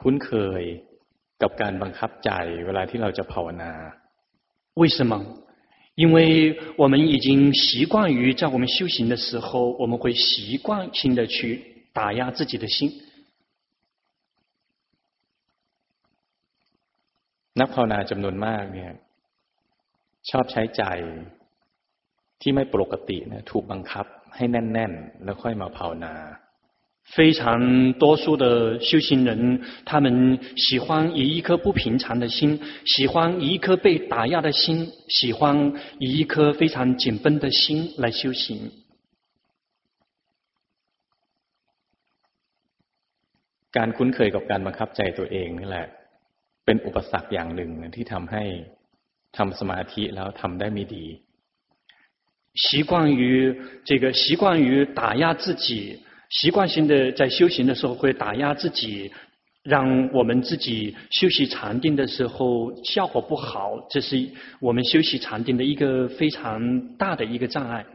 [0.00, 0.62] คุ้นเคย
[1.42, 2.30] กับการบังคับใจ
[2.66, 3.72] เวลาที่เราจะภาวนา
[4.80, 5.12] 为什么？
[5.94, 6.18] 因为
[6.76, 12.92] 我们已经习惯于在我们修行的时候，我们会习惯性的去打压自己的心。
[17.60, 18.92] นักภาวนาจำนวนมากเนี่ย
[20.30, 20.82] ชอบใช้ใจ
[22.40, 26.14] ที่ไม่ปกตินะถูกบังคับให้แน่นๆแล้วค่อยมาภาวนา
[27.14, 30.06] 非常多数的修行人，他们
[30.56, 38.72] 喜欢以一颗不平常的心，喜欢以一颗被打压的心，喜欢以一颗非常紧绷的心来修行。
[43.76, 45.86] การคุ้นเคยกับการบังคับใจตัวเองนี่แหละ
[46.64, 48.44] เป็นอุปสรรคอย่างหนึ่งที่ทำให้
[49.36, 51.06] ทำสมาธิแล้วทำได้ไม่ดี
[52.64, 53.22] 习惯于
[53.88, 54.68] 这个习惯于
[55.00, 56.00] 打压自己。
[56.28, 59.12] 习惯性的在修行的时候会打压自己，
[59.62, 67.86] 让我们自己修习禅定的时候效果不好，这是我们修习禅定的一个非常大的一个障碍。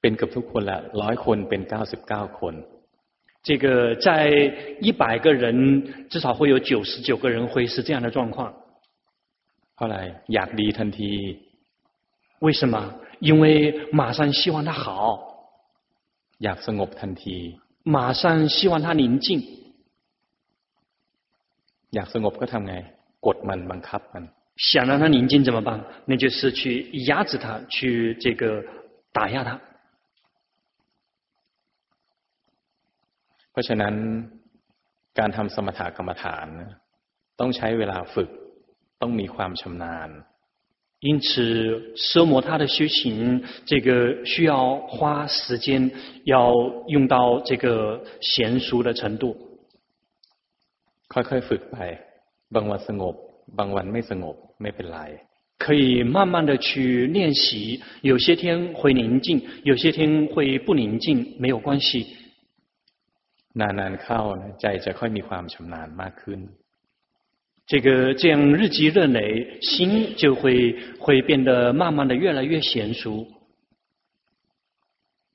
[0.00, 2.54] เป็นกับทุกคนละร้อยคนเป็นเก้าสิบเก้าคน。
[3.42, 4.28] 这个在
[4.80, 8.54] 一百个人至少会有九十九个人会是这样的状况。
[9.74, 11.46] 后来อยากดีทันที。
[12.40, 12.94] 为什么？
[13.20, 14.86] 因为马上希望他好，
[16.38, 19.42] อยากสงบทันที，马上希望他宁静，
[21.90, 22.74] อยากสงบก็ทำไง
[23.26, 24.24] กดมันบังคับมัน，
[24.56, 25.84] 想让他宁静怎么办？
[26.06, 28.64] 那就是去压制他，去这个
[29.12, 29.58] 打压他。
[33.52, 33.94] เพราะฉะนั้น
[35.18, 36.46] การทำสมถกรรมฐาน
[37.40, 38.30] ต้องใช้เวลาฝึก
[39.00, 40.10] ต้องมีความชำนาญ
[41.00, 45.92] 因此，奢摩他的修行，这个需要花时间，
[46.24, 46.52] 要
[46.88, 49.36] 用到这个娴熟的程度。
[51.06, 51.76] ค่อยๆฝึกไป
[52.54, 53.14] บางวันสงบ
[53.58, 54.98] บางวันไม่สงบไม่เป็นไร。
[55.58, 62.06] 可以慢慢的去练习，有些天会宁静，有些天会不宁静，没有关系。
[63.60, 64.20] นานๆเข้า
[64.60, 66.40] ใจจะค่อยมีความชำนาญมากขึ้น。
[67.70, 70.42] 这个这样日积月累，心就会
[70.98, 73.26] 会变得慢慢的越来越娴熟。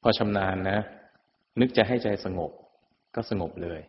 [0.02, 0.80] พอชำนาญนะ
[1.60, 2.52] นึกจะให้ใจสงบ
[3.15, 3.82] ก็สงบเลย。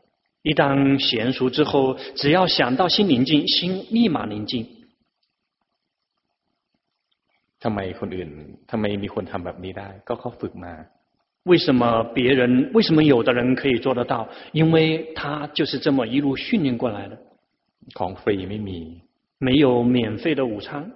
[0.42, 0.62] 一旦
[0.98, 4.66] 娴熟之后，只要想到心宁静，心立马宁静。
[7.62, 8.30] ทำไมคนอื่น
[8.70, 10.74] ทำไมมีคนทำแบบนี้ได้ก็เขาฝึกมา。
[11.48, 14.28] 为什么别人为什么有的人可以做得到？
[14.52, 17.18] 因为他就是这么一路训练过来的。
[17.92, 19.02] ของฟรีไม่มี
[19.38, 20.92] 没有免费的午餐。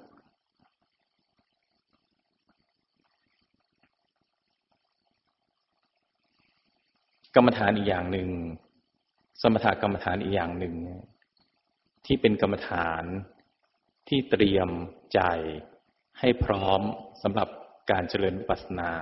[7.35, 8.29] กรรมฐานอีกอย่างหนึ่ง
[9.43, 10.75] สมถกรรมฐานอีกอย่างหนึ่ง
[12.07, 13.05] ที่เป็นกรรมฐาน
[14.09, 14.69] ที่เตรียม
[15.15, 15.21] ใจ
[16.21, 16.81] ให้พร้อม
[17.23, 17.49] สำหรับ
[17.91, 18.93] การเจริญวิปัสสนา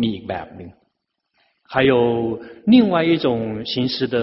[0.00, 0.70] มีอีกแบบหนึ่ง
[1.72, 1.92] 还有
[2.66, 4.16] 另外一种形式的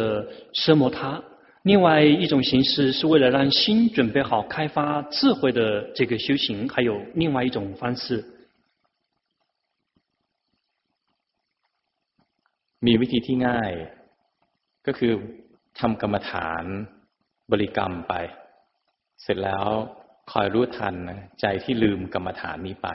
[0.54, 1.24] 奢摩他。
[1.64, 8.24] 另外一种形式是为了让心准备好开发智慧的这个修行，还有另外一种方式。
[12.80, 13.72] มีวิธีที่ง่าย
[14.88, 15.14] ก็คือ
[15.80, 16.64] ทำกรรมฐาน
[17.52, 18.14] บริกรรมไป
[19.22, 19.66] เสร็จแล้ว
[20.32, 20.96] คอยรู้ทัน
[21.42, 22.88] ใจที่ลืมกรรมฐานนี้ไป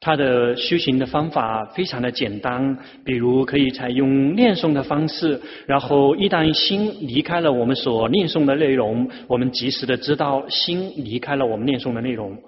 [0.00, 12.38] 他的修行的方法非常的简单，比如可以采用念诵的方式，然后一旦心离开了我们所念诵的内容，我们及时的知道心离开了我们念诵的内容。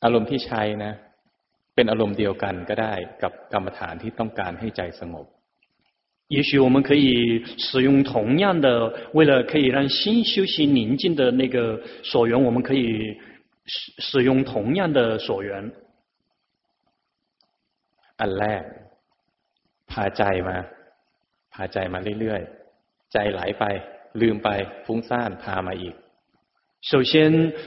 [0.00, 0.92] อารมณ์ที่ใช้นะ
[1.74, 5.26] เป็นอารมณ์เดียวกันก็ได้กับกรรมฐานที่ต้องการให้ใจสงบ。
[6.28, 8.66] 也许我们可以使用同样的，
[9.12, 13.14] 为了可以让心修行宁静的那个所缘，我们可以。
[13.68, 15.72] 使使用同样的所缘。
[18.16, 18.62] อันแรก
[19.90, 20.56] พาใจมา
[21.54, 23.64] พาใจมาเรื่อยๆใจไหลไป
[24.20, 24.48] ลืมไป
[24.84, 25.94] ฟุ้งซ่านพามาอีก
[26.90, 27.12] 首先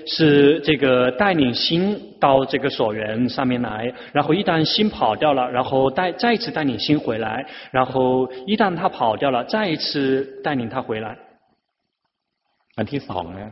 [0.06, 11.18] 是这个带领心到这个所缘上面来，然后一旦心跑掉了，然后带再一次带领心回来，然后一旦它跑掉了，再一次带领它回来。
[12.76, 13.52] อันที่สอง呢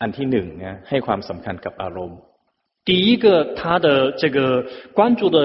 [0.00, 2.18] อันที่หนึ่งนะให้ความสำคัญกับอารมณ์
[2.88, 4.38] 第一个，他的这个
[4.92, 5.38] 关注的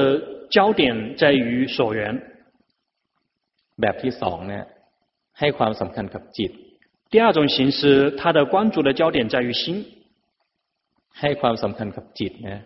[0.50, 2.20] 焦点在于所缘。
[3.82, 4.66] แบบที่สองเนี่ย
[5.40, 6.52] ให้ความสำคัญกับจิต。
[7.12, 9.86] 第二种形式，他的关注的焦点在于心。
[11.22, 12.60] ให้ความสำคัญกับจิตนะ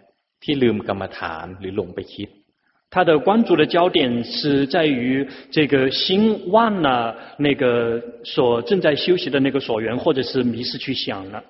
[0.43, 2.29] ที่ลืมกรรมฐานหรือหลงไปคิด。
[2.93, 11.41] 他的关注的焦点是在于这个心忘了那个所正在修习的那个所缘，或者是迷失去想了。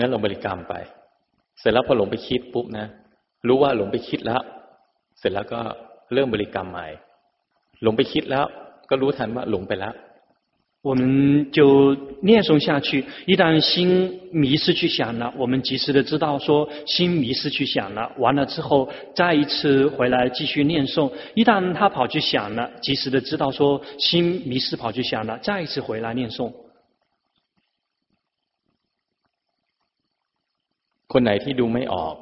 [0.02, 0.74] ั้นเราบริกรรมไป
[1.60, 2.86] เสร็จแล้วพอหลงไปคิดปุ๊บนะ
[3.46, 4.42] รู้ว่าหลงไปคิดแล้ว
[5.18, 5.60] เสร็จแล้วก็
[6.12, 6.86] เริ่มบริกรรมใหม่
[7.82, 8.44] หลงไปคิดแล้ว
[8.90, 9.94] ก็รู้ทันว่าหลงไปแล้ว
[10.88, 13.04] 我们就念诵下去。
[13.26, 18.12] 一旦心迷失去想了，我们及时的知道说心迷失去想了。
[18.18, 21.10] 完了之后，再一次回来继续念诵。
[21.34, 26.52] 一旦他跑去想了，及时的知道说心迷失跑去想了，再一次回来念诵。
[31.12, 32.14] คนไหนที่ดูไม่ออก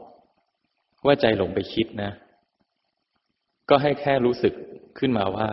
[1.06, 2.12] ว่าใจหลงไปคิดนะ
[3.68, 4.54] ก็ให้แค่รู้สึก
[4.98, 5.48] ขึ้นมาว่า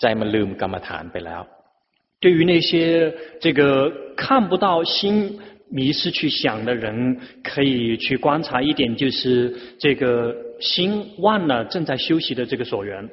[0.00, 1.42] ใจมันลืมกรรมฐานไปแล้ว
[2.22, 2.70] 对于那些
[3.44, 3.60] 这个
[4.22, 5.40] 看不到心
[5.78, 9.22] 迷失去想的人，可以去观察一点，就是
[9.78, 10.04] 这个
[10.60, 13.08] 心忘了正在修习的这个所缘。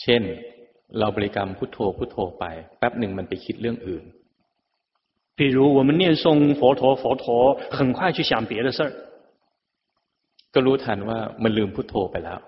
[0.00, 0.22] เช่น
[0.98, 2.44] เราบริกรรมพุทโธพุทโธไป
[2.78, 4.04] แป๊บหนึ่งมันไปคิดเรื่องอื่น。
[5.36, 8.92] 比如我们念诵佛陀佛陀，很快去想别的事儿。
[10.52, 12.40] ก็รู้ทันว่ามันลืมพุทโธไปแล้ว。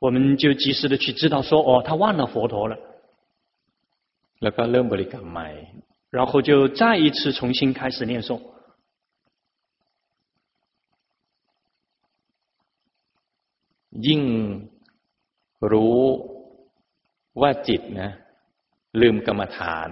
[0.00, 2.76] 我们就及时的去知道说，哦，他忘了佛陀了。
[4.42, 5.48] แล้วก็เริ่มบริกรรมใหม่
[6.10, 8.40] 然后就再一次重新开始念诵。
[14.06, 14.22] ยิ่ง
[15.72, 16.00] รู้
[17.40, 18.10] ว่าจิตนะ
[19.00, 19.90] ลืมกรรมฐาน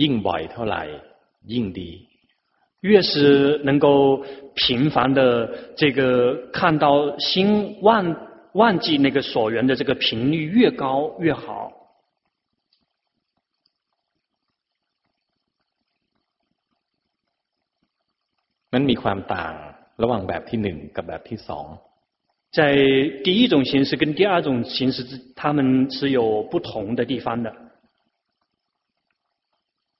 [0.00, 0.82] ยิ่งบ่อยเท่าไหร่
[1.52, 1.90] ยิ่งดี
[2.80, 4.24] 越是能够
[4.54, 8.16] 频繁的这个看到心忘
[8.52, 11.72] 忘记那个所缘的这个频率越高越好。
[18.70, 19.54] มันมีความต่าง
[20.02, 21.66] ระหว่างแบบที่หนึ่งกับแบบที่สอง
[22.50, 22.60] 在
[23.24, 27.54] 第一种形式跟第二种形式，他们是有不同的地方的。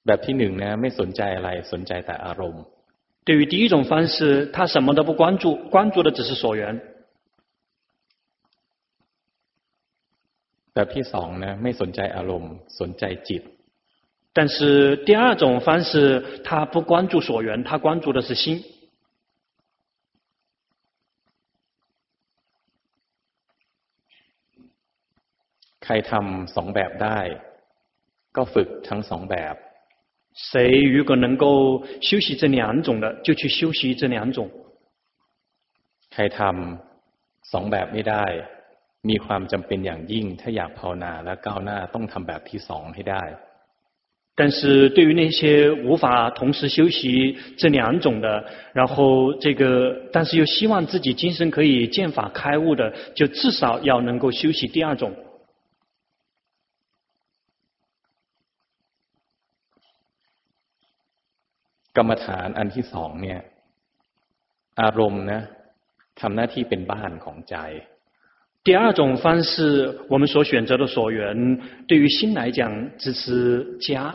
[0.06, 2.58] แบบที่หนึ่ง呢，ไม่สนใจอะไรสนใจแต่อารมณ์。
[3.26, 6.80] 对于第一种方式，他什么都不关注，关注的只是所缘。
[10.74, 13.42] แบบที่สอง呢，ไม่สนใจอารมณ์สนใจจิต。
[14.32, 18.64] 但是第二种方式，他不关注所缘，他关注的是心。
[25.80, 27.18] ใครทำสองแบบได้
[28.36, 29.56] ก็ฝึกทั้งสองแบบ。
[30.34, 34.48] 谁如果能够修习这两种的，就去修习这两种。
[36.12, 38.24] ใครทำสองแบบไม่ได้
[39.08, 43.22] มีความจำเป็นอย่างยิ่ง ถ้าอยากภาวนาและก้าวหน้าต้องทำแบบที่สองให้ได้。
[44.40, 55.12] 但是对于那些无法同时修习这两种的，然后这个，但是又希望自己今生可以见法开悟的，就至少要能够修习第二种。
[61.96, 63.40] กรรมฐานอันที่สองเนี่ย
[64.82, 65.42] อารมณ์นะ
[66.20, 67.56] ทำหน้าที่เป็นบ้านของใจ
[68.64, 69.50] 第二种方式，
[70.08, 71.24] 我们所选择的所缘，
[71.86, 74.14] 对于心来讲，只是家。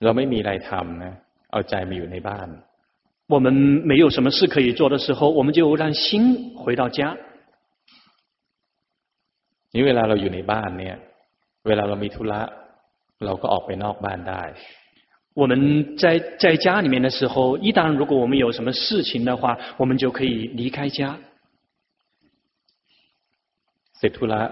[0.00, 1.14] เราไม่มีอะไรทำนะ
[1.52, 2.48] เอาใจมาอยู่ในบ้าน。
[3.28, 3.46] 我们
[3.90, 7.16] 没有什么事可以做的时候，我们就让心回到家。
[9.72, 10.96] 因为เวลาเราอยู่ในบ้านเนี่ย
[11.68, 12.42] เวลาเรามีธุระ
[13.24, 14.42] เราก็ออกไปนอกบ้านได้。
[15.34, 21.18] 我们在在家里面的时候，一旦如果我们有什么事情的话，我们就可以离开家。
[23.98, 24.42] เสร็จธุระ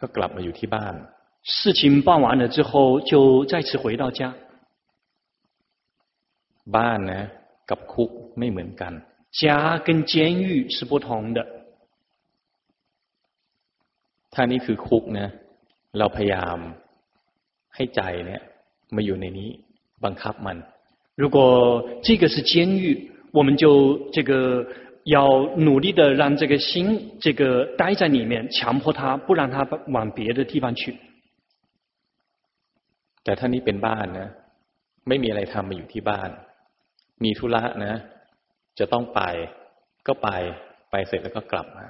[0.00, 0.94] ก็กลับมาอยู่ที่บ้าน。
[1.42, 4.34] 事情办完了之后，就再次回到家。
[6.76, 7.22] บ้านนะ
[7.70, 8.92] กับคุกไม่เหมือนกัน。
[9.30, 11.40] 家跟监狱是不同的。
[14.32, 15.28] ถ้านี่คือคุกนะ
[15.98, 16.58] เราพยายาม
[17.74, 18.42] ให้ใจเนี่ย
[18.94, 19.50] มาอยู่ในนี้
[20.04, 20.62] บังคับมัน。
[21.16, 24.66] 如果这个是监狱，我们就这个。
[25.04, 30.96] 要努力的让这个心这个待在里面，强迫他不让他往别的地方去。
[33.22, 34.28] แต่ท่านี้เป็นบ้านนะ
[35.08, 36.30] ไม่มีอะไรทำมาอยู่ที่บ้าน
[37.24, 37.94] มีธุระนะ
[38.78, 39.20] จะต้องไป
[40.06, 40.28] ก็ไป
[40.90, 41.86] ไปเสร็จแล้วก็กลับมา。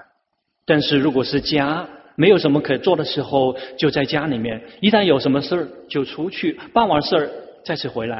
[0.66, 4.60] 但是如果是家，没有什么可做的时候，就在家里面。
[4.80, 7.30] 一旦有什么事儿就出去，办完事儿
[7.64, 8.16] 再次回来。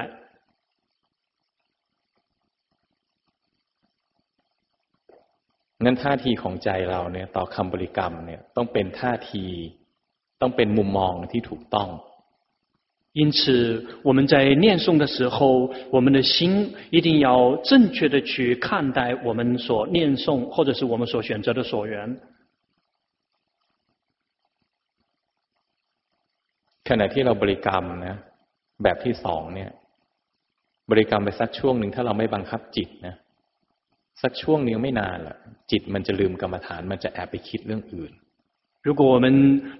[5.85, 9.45] งั้นท่าทีของใจเราเนี่ยต่อคำบริกรรมเนี่ยต้องเป็นท่าที
[10.41, 11.89] ต้องเป็นมุมมองที่ถูกต้อง
[13.21, 22.21] 因此，我们在念诵的时候，我们的心一定要正确的去看待我们所念诵，或者是我们所选择的所缘。
[26.83, 28.19] ขณะที่เราบริกรรมนะ
[28.83, 29.71] แบบที่สองเนี่ย
[30.91, 33.15] บริกรรมไปสักช่วงหนึ่งถ้าเราไม่บังคับจิตนะ
[34.23, 35.37] สักช่วงนึงไม่นานละ
[35.71, 38.13] จิตมันจะลืมกรรมฐานมันจะแอบไปคิดเรื่องอื่น
[38.87, 39.27] 如果我们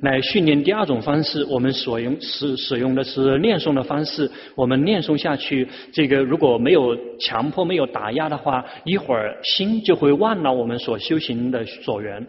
[0.01, 12.27] 来训练第二种方式，我们所用使使用的是念诵的方式，我们念诵下去，这个如果没有强迫、没有打压的话，一会儿心就会忘了我们所修行的所缘。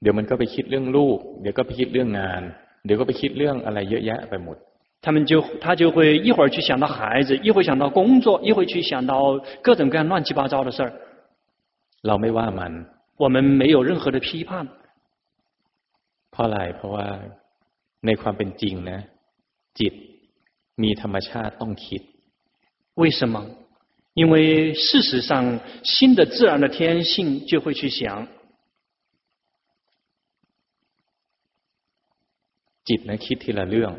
[0.00, 2.42] เดี๋ยวมันก็ไปคิดเรื่องลูกเดี๋ยวก็ไปคิดเรื่องงาน
[2.84, 4.58] เดี๋ยวก็ไปคิดเรื่องอะไรเยอะแยะไปหมด
[5.04, 10.90] 他们就他就会一会儿去想到孩子，一会儿想到工作，一会儿去想到各种各样乱七八糟的事儿。
[12.06, 12.72] เราไม่ว่ามัน
[13.22, 14.66] 我们没有任何的批判。
[16.30, 17.06] เพราะอะไรเพราะว่า
[18.06, 19.00] ในความเป็นจริงนะ
[19.78, 19.92] จิต
[20.82, 22.00] มีธรรมชาติต้องคิด
[23.00, 23.36] 为什么？
[24.14, 28.26] 因为事实上，心的自然的天性就会去想。
[32.88, 33.92] จิตนะคิดทีละเรื่อง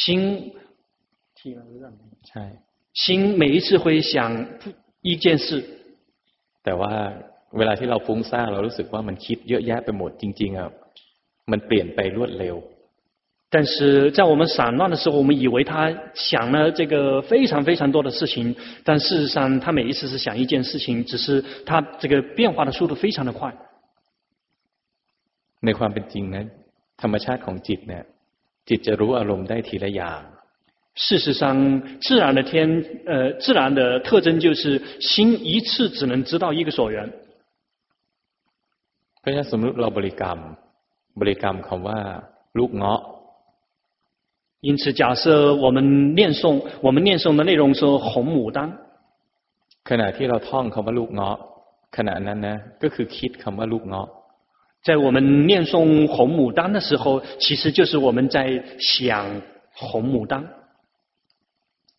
[0.00, 0.02] 心
[1.38, 1.92] ทีละเรื่อง
[2.28, 2.44] ใช่
[3.02, 3.04] 心
[3.40, 4.12] 每一次会想
[5.08, 5.48] 一件事。
[6.64, 6.92] แต่ว่า
[7.58, 10.68] เวลาที่เราฟุ้งซ่านเรารู้สึกว่ามันคิดเยอะแยะไปหมดจริงๆอ่ะ
[11.50, 12.56] มันเปลี่ยนไปรวดเร็ว
[13.52, 23.52] 但是在我们散乱的时候，我们以为他想了这个非常非常多的事情，但事实上他每一次是想一件事情，只是他这个变化的速度非常的快。
[25.64, 26.44] ในความเป็นจริงนะ
[27.02, 28.04] ธรรมชาติของจิตเนี่ย
[28.68, 30.22] จิตจะรู้อารมณ์ได้ทีละอย่าง
[31.06, 31.42] 事实上，
[32.00, 36.96] 自然的天，呃，自然的特征就是心一次只能知道一个所缘。
[39.20, 40.38] เพราะฉะนั้นสมมติเราบริกรรม
[41.20, 42.00] บริกรรมคำว่า
[42.58, 43.00] ลูกเงาะ
[44.62, 48.58] 因此，假设我们念诵，我们念诵的内容是红牡丹。
[49.88, 51.36] ขณะที่เราท่องคำว่าลูกเงาะ
[51.96, 54.08] ขณะนั้นนะก็คือคิดคำว่าลูกเงาะ
[54.84, 59.42] 在我们念诵红牡丹的时候，其实就是我们在想
[59.72, 60.44] 红牡丹。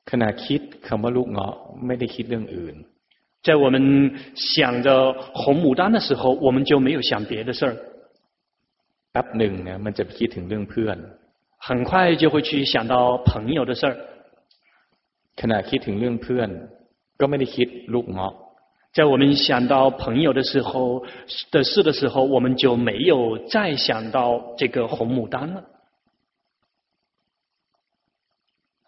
[0.06, 2.76] ขณะคิดคำว่าลูกเงาะไม่ได้คิดเรื่องอื่น
[3.44, 3.76] 在我们
[4.36, 7.76] 想着红牡丹的时候，我们就没有想别的事儿。
[9.12, 10.98] แป๊บหนึ่งเนี่ยมันจะคิดถึงเรื่องเพื่อน
[11.58, 13.96] 很快就会去想到朋友的事儿。
[15.42, 16.50] ขณะคิดถึงเรื่องเพื่อน
[17.20, 18.34] ก็ไม่ได้คิดลูกเงาะ
[18.96, 21.06] 在我们想到朋友的时候
[21.50, 25.64] 的事的时候，我们就没有再想到这个红牡丹了。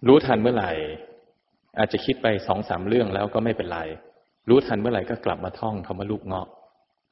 [0.01, 0.71] รู้ทันเมื่อไหร่
[1.77, 3.79] อาจจะคิดไปสองสามเรื่องแล้วก็ไม่เป็นไร
[4.49, 6.47] รู้ทันเมื่อไหร่ก็กลับมาท่องคำว่าลูกเงาะ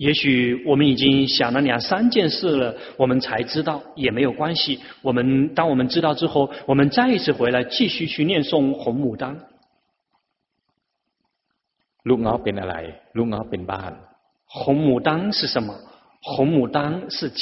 [0.05, 4.79] 也许我们已经想了两三件事了，我们才知道也没有关系。
[5.03, 9.37] 我们当我们知道之后，我们再一次回来继续去念诵红牡丹。
[12.07, 12.75] ลูกเงาะเป็นอะไร
[13.17, 13.91] ลูกเงาะเป็นบ้าน
[14.59, 15.69] 红牡丹是什么？
[16.29, 16.77] 红牡丹
[17.15, 17.29] 是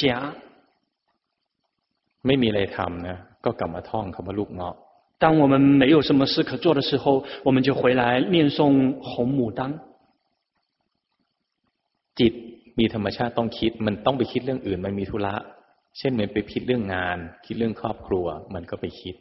[2.26, 4.74] ไม่มีอะไรทำนะก็กลับมาท่องคำว่าลูกเงาะ
[5.22, 7.04] 当我们没有什么事可做的时候，
[7.46, 8.58] 我们就回来念诵
[9.00, 9.60] 红牡丹。
[12.18, 12.32] จิต
[12.78, 15.34] มีธรรมชาติต้องคิดมันต้องไปคิดเรื่องอื่นมันมีธุระ
[15.98, 19.14] เช่นมันไปคิดเรื่องงานคิดเรื่องครอบครัวมันก็ไปคิด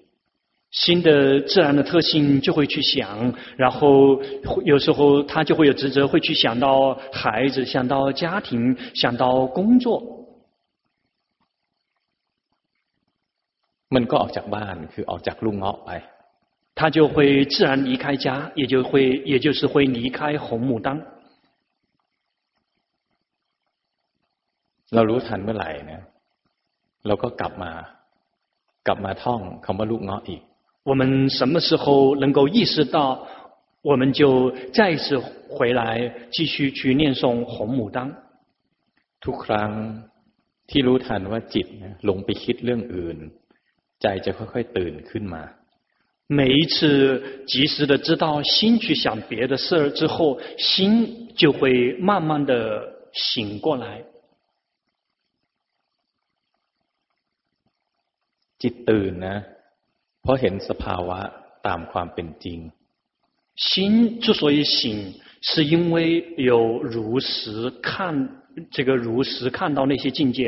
[0.73, 4.21] 心的自然的特性就会去想，然后
[4.63, 10.27] 有时候他就会有职责，会去想到孩子，想到家庭，想到工作。
[13.89, 15.91] มันก็ออกจากบ้านคือออกจากลูกเงาะไป
[16.75, 20.87] 他就会自然离开家，也就会，也就是会离开红牡丹。
[24.93, 26.03] เรารู้ทันเมื่อไหร่เนี่ย
[27.07, 27.71] เราก็กลับมา
[28.87, 30.41] กลับมาท่องคำว่าลูกเงาะอีก
[30.83, 33.27] 我们什么时候能够意识到，
[33.81, 35.17] 我们就再一次
[35.47, 38.15] 回来继续去念诵红牡丹。
[39.21, 39.71] ทุกครั้ง
[40.69, 41.67] ที่รู้ทันว่าจิต
[42.09, 43.17] ลงไปคิดเรื่องอื่น
[44.01, 45.43] ใจจะค่อยๆตื่นขึ้นมา
[46.27, 52.51] 每一次及时的知道心去想别的事之后，心就会慢慢的
[53.11, 54.05] 醒过来。
[58.59, 59.37] จิตตื่นนะ
[60.23, 61.19] เพราะเห็นสภาวะ
[61.67, 62.59] ตามความเป็นจริง
[63.67, 65.95] 心之所以醒，是因为
[66.37, 67.89] 有如实看
[68.71, 70.39] 这个如实看到那些境界。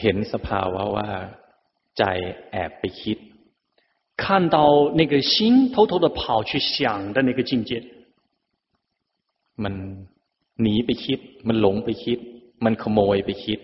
[0.00, 1.08] เห็นสภาวะว่า
[1.98, 2.02] ใจ
[2.50, 3.18] แอบไปคิด
[4.22, 4.58] 看到
[5.00, 7.82] 那个心偷偷的跑去想的那个境界，
[9.62, 9.74] มัน
[10.62, 12.18] หนีไปคิดมันหลงไปคิด
[12.64, 13.58] มันขโมยไปคิด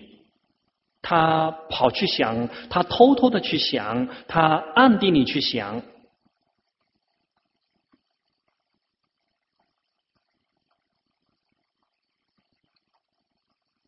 [1.01, 5.81] 他跑去想，他偷偷的去想，他暗地里去想。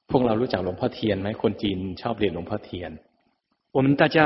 [0.10, 2.92] พวกเรารู้จักหลวงพ่อเทียนไหมคนจีนชอบเรียนหลวงพ่อเทียน
[3.78, 4.18] 我们大家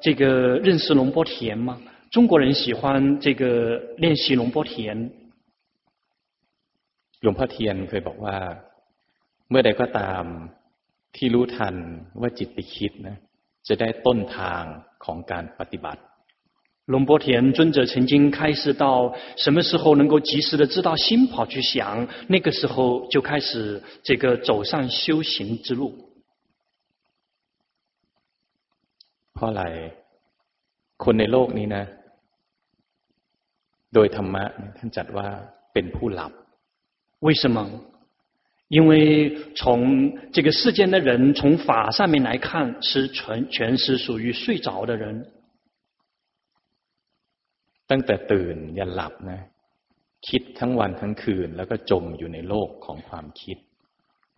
[0.00, 0.22] 这个
[0.66, 1.70] 认识龙波田吗？
[2.12, 3.42] 中国人喜欢这个
[3.98, 4.72] 练习龙波田。
[7.22, 8.36] หลวงพ่อเทียนเคยบอกว่า
[9.50, 10.24] เมื่อใดก็ตาม
[11.16, 11.74] ที่รู้ทัน
[12.20, 13.16] ว่าจิตไปคิดนะ
[13.68, 14.62] จะได้ต้นทาง
[15.04, 16.02] ของการปฏิบัติ
[16.92, 25.82] 龙波田尊者曾经开示到，什么时候能够及时的知道心跑去想，那个时候就开始这个走上修行之路。
[29.32, 29.64] เพราะอะไร
[31.04, 31.84] คนในโลกนี้นะ
[33.94, 34.44] โดยธรรมะ
[34.78, 35.28] ท่านจัดว่า
[35.72, 36.32] เป็นผู้หลับ
[37.26, 37.58] 为什么？
[38.70, 45.26] 因为从这个世间的人，从法上面来看，是全全是属于睡着的人。
[47.86, 49.40] ตั้งแต่ตื่นยันหลับนะ
[50.28, 53.56] คิดทั้งวันทั้งคืนแล้วก็จมอยู่ในโลกของความคิด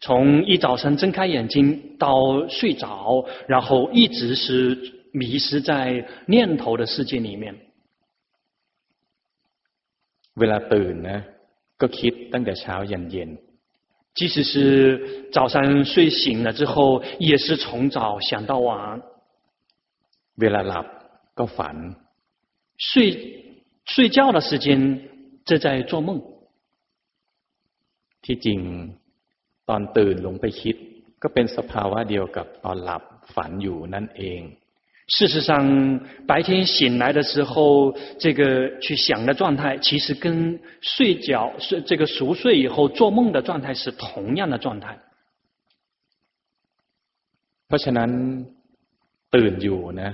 [0.04, 4.78] 从一早晨睁开眼睛到睡着，然后一直是
[5.12, 7.56] 迷失在念头的世界里面。
[10.38, 11.20] เวลาตื่นนะ
[11.80, 13.30] ก็คิดตั้งแต่เช้ายันเย็น
[14.14, 19.00] 即使是早上睡醒了之后，也是从早想到晚。
[20.40, 20.86] เวลาหลับ
[21.38, 21.76] ก็ฝัน
[22.76, 22.90] 睡
[23.84, 25.00] 睡觉的时间，
[25.44, 26.22] 这在做梦。
[28.24, 28.60] ที่จริง
[29.68, 30.76] ตอนตื่นลงไปคิด
[31.22, 33.02] ก็เป็นสภาวะเดียวกับตอนหลับ
[33.34, 34.40] ฝันอยู่นั่นเอง
[35.08, 44.98] 事实上，白天醒来的时候，这个去想的状态，其实跟睡觉睡这个熟睡以后做梦的状态是同样的状态。
[47.68, 48.10] เพราะฉะนั้น
[49.34, 50.10] ตื่นอยู่นะ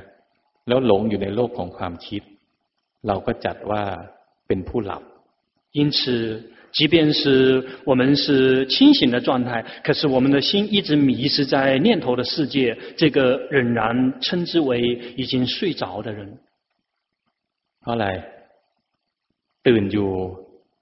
[0.68, 2.22] แล้วหลงอยู่ในโลกของความคิด
[3.06, 3.82] เราก็จัดว่า
[4.46, 5.02] เป็นผู้หลับ
[5.78, 6.00] 因此
[6.72, 14.80] 即便是我们是清醒的状态，可是我们的心一直迷失在念头的世界，这个仍然称之为
[15.16, 16.38] 已经睡着的人。
[17.80, 18.24] 后来，
[19.62, 20.12] ตื่นอยู่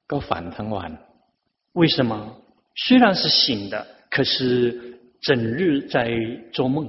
[0.08, 0.98] ก็ฝันทั้งวัน。
[1.74, 2.36] 为什么？
[2.74, 6.10] 虽然是醒的，可是整日在
[6.52, 6.88] 做梦。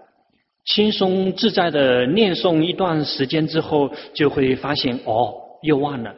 [0.64, 6.14] 轻松自在的念诵一段时间之后，就会发现哦，又忘了。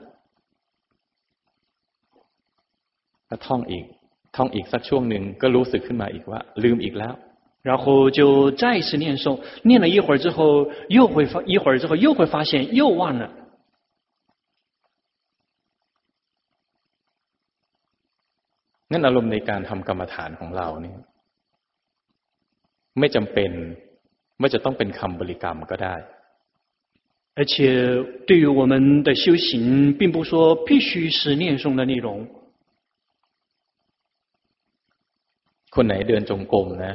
[3.37, 3.85] ท่องอีก
[4.37, 7.15] ท่องอีกสักช่วงหนึ่งก็รู้สึกขึ้นมาอีกว่าลืมอีกแล้ว
[7.69, 13.31] 然后就再一次念诵，念了一会儿之后，又会发一会儿之后又会发现又忘了。
[18.91, 20.99] งั้นอารมณ์ในการทำกรรมฐานของเราเนี่ย
[22.99, 23.51] ไม่จำเป็น
[24.43, 25.97] ไม่จะต้องเป็นคำบริกรรมก็ได้
[27.39, 27.55] 而且
[28.27, 32.27] 对于我们的修行，并不说必须是念诵的内容。
[35.75, 36.95] คนไหนเดินจงกรมนะ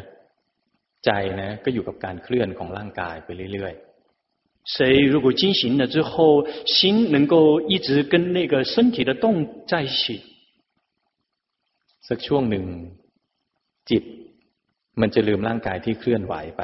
[1.06, 4.76] ใจนะก็อยู่กับการเคลื่อนของร่างกายไปเรื่อยๆ谁
[5.14, 10.22] 如果进行了之后，心能够一直跟那个身体的动在一起，
[12.08, 12.66] สักช่วงหนึ่ง
[13.90, 14.04] จิต
[15.02, 16.62] มันจะลืมร่างกายที่เคลื่อนไหวไป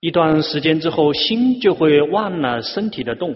[0.00, 3.34] 一段时间之后，心就会忘了身体的动。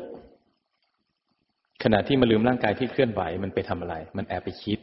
[1.78, 4.78] ขณะที่มันลืมร่างกายที่เคลื่อนไหวมันไปทำอะไรมันแอบไปคิด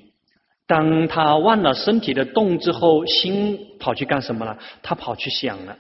[0.72, 4.58] 当他忘了身体的动之后，心跑去干什么了？
[4.82, 5.78] 他跑去想了。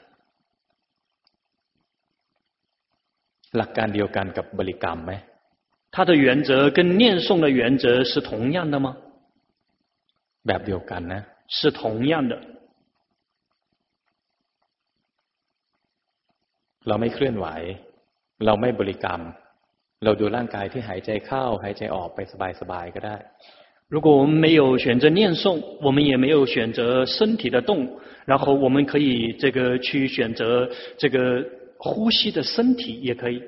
[3.57, 5.11] หลักการเดียวกันกับบริกรรมไหม
[5.91, 8.95] 他的原则跟念诵的原则是同样的吗？
[10.47, 12.39] แบบเดียวกันนะ是同样的。
[16.88, 17.47] เราไม่เคลื่อนไหว
[18.45, 19.21] เราไม่บริกรรม
[20.03, 22.19] เราดูร่างกายที่หายใจเข้าหายใจออกไป
[22.61, 23.17] สบายๆก็ได้
[23.93, 25.45] 如果我们没有选择念诵，
[25.82, 27.71] 我们也没有选择身体的动，
[28.25, 31.45] 然后我们可以这个去选择这个
[31.78, 33.41] 呼吸的身体，也可以。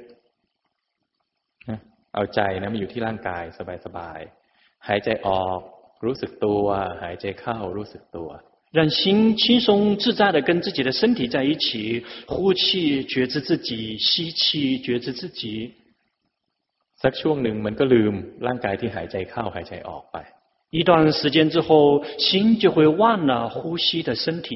[2.13, 3.43] เอาใจนะมาอยู่ที่ร่างกาย
[3.86, 5.59] สบายๆหายใจออก
[6.05, 6.63] รู้สึกตัว
[7.01, 8.30] หายใจเข้ารู้สึกตัว
[8.73, 15.73] 让心轻松自在的跟自己的身体在一起，呼气觉知自己，吸气觉知自己。
[17.01, 18.13] สักช่วงหนึ่งมันก็ลืม
[18.47, 20.17] ร่างกายที่หายใจเข้าหายใจออกไป
[20.71, 24.49] 一段时间之后，心就会忘了呼吸的身体。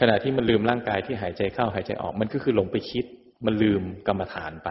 [0.00, 3.04] ขณะที่มันลืมร่างกายที่หายใจเข้าหายใจออกมันก็คือลงไปคิด
[3.44, 4.68] มันลืมกรรมฐานไป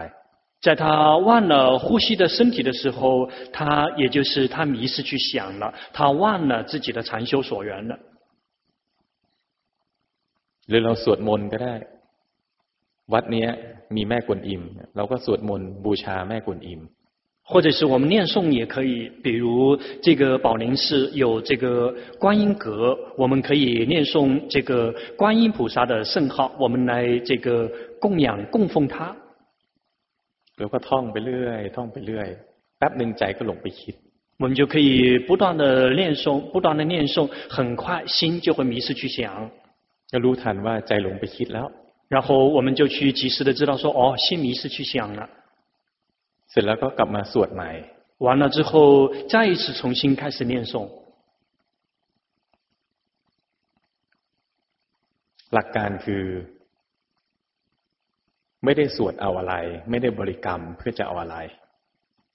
[0.60, 7.98] 在他忘了呼吸的身体的时候，他也就是他迷失去想了，他忘了自己的禅修所缘了。
[10.68, 11.74] หรือเราสวดมนต์ก็ได้
[13.12, 13.46] วัดนี้
[13.96, 14.62] มีแม่กวนอิม
[14.96, 16.80] เราก็สวดมนต์บูชาแม่กวนอิม
[17.48, 27.70] 或者是我们念诵也可以，比如这个宝林寺有这个观音阁，我们可以念诵这个观音菩萨的圣号，我们来这个
[28.00, 29.14] 供养供奉他。
[30.58, 32.28] 然后ท่องไปเรื่อยท่องไปเรื่อย
[32.78, 33.94] แป๊บหนึ่งใจก็หลงไปคิด
[34.38, 39.50] 我们就可以不断的念诵，不断的念诵，很快心就会迷失去想。
[40.10, 41.66] 就รู้ทันว่าใจหลงไปคิดแล้ว
[42.08, 45.28] 然后我们就去及时的知道说，哦，心迷失去想了。
[46.50, 47.70] เสร็จแล้วก็กลับมาสวดใหม่
[48.18, 50.88] 完了之后再一次重新开始念诵
[55.54, 56.24] หลักการคือ
[58.64, 59.54] ไม่ได้สวดเอาอะไร
[59.90, 61.36] ไม่ได้บริกรรมเพื่อจะเอาอะไร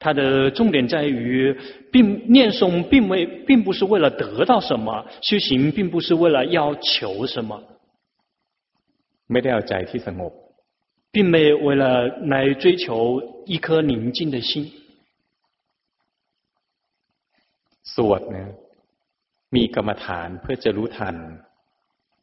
[0.04, 1.56] 它的重点在于，
[1.92, 3.14] 并念诵并未
[3.48, 7.62] 并不是为了得到什么，修行并不是为了要求什么，
[9.32, 10.34] ไม่ได้เอาใจที่สงบ
[11.12, 14.72] 并没有为了来追求一颗宁静的心。
[17.94, 18.50] สวดนะ
[19.56, 21.16] มีกรรมฐานเพื่อจะรู้ทัน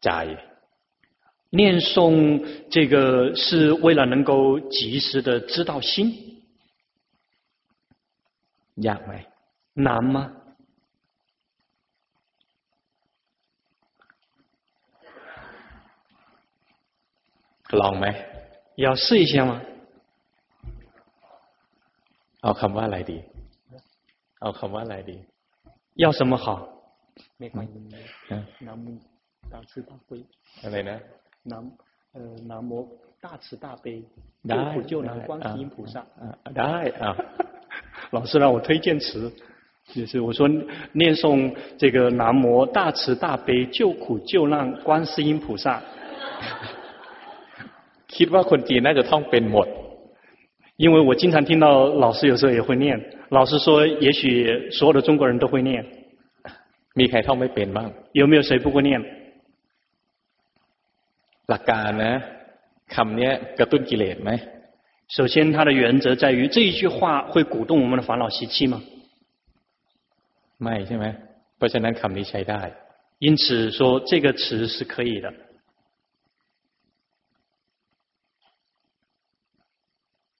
[0.05, 0.11] ใจ
[1.53, 6.35] 念诵这个是为了能够及时的知道心。
[8.77, 9.12] ยากไหม
[9.75, 10.19] 难吗？
[17.81, 18.07] ลองไหม
[18.77, 19.61] 要试一下吗？
[22.43, 23.19] เอาคำว่าอะไรดี
[24.41, 25.16] เอาคำว่าอะไรดี
[26.03, 26.47] 要什么好？
[27.37, 27.73] 没关系。
[28.61, 28.97] 南无
[29.51, 30.25] 大慈大悲。
[30.62, 31.22] อะไรนะ南
[32.14, 32.87] 呃南无
[33.21, 34.03] 大慈大悲
[34.49, 36.05] 救苦救难观世音菩萨。
[36.55, 37.16] ได้啊。
[38.11, 39.31] 老师让我推荐词，
[39.93, 40.49] 就是我说
[40.93, 45.83] 念诵这个南无大慈大悲救苦救难观世音菩萨。
[48.09, 49.69] คิดว่าคนจีนน่าจะท่องเป็นหมด
[50.77, 52.99] 因为我经常听到老师有时候也会念，
[53.31, 55.85] 老师说也许所有的中国人都会念。
[56.95, 59.05] มีใครท่องไม่เป็นบ้าง有没有谁不会念？
[61.49, 62.14] หลักการนะ
[62.95, 64.31] คำนี้กระตุ้นกิเลสไหม
[65.16, 68.75] 首先，它的原则在于这一句话会鼓动我们的烦恼习气吗？
[70.62, 71.07] ไม่ใช่ไหม
[71.57, 72.62] เพราะฉะนั้นคำนี้ใช้ได้
[73.27, 73.79] 因此说
[74.11, 75.27] 这个词是可以的。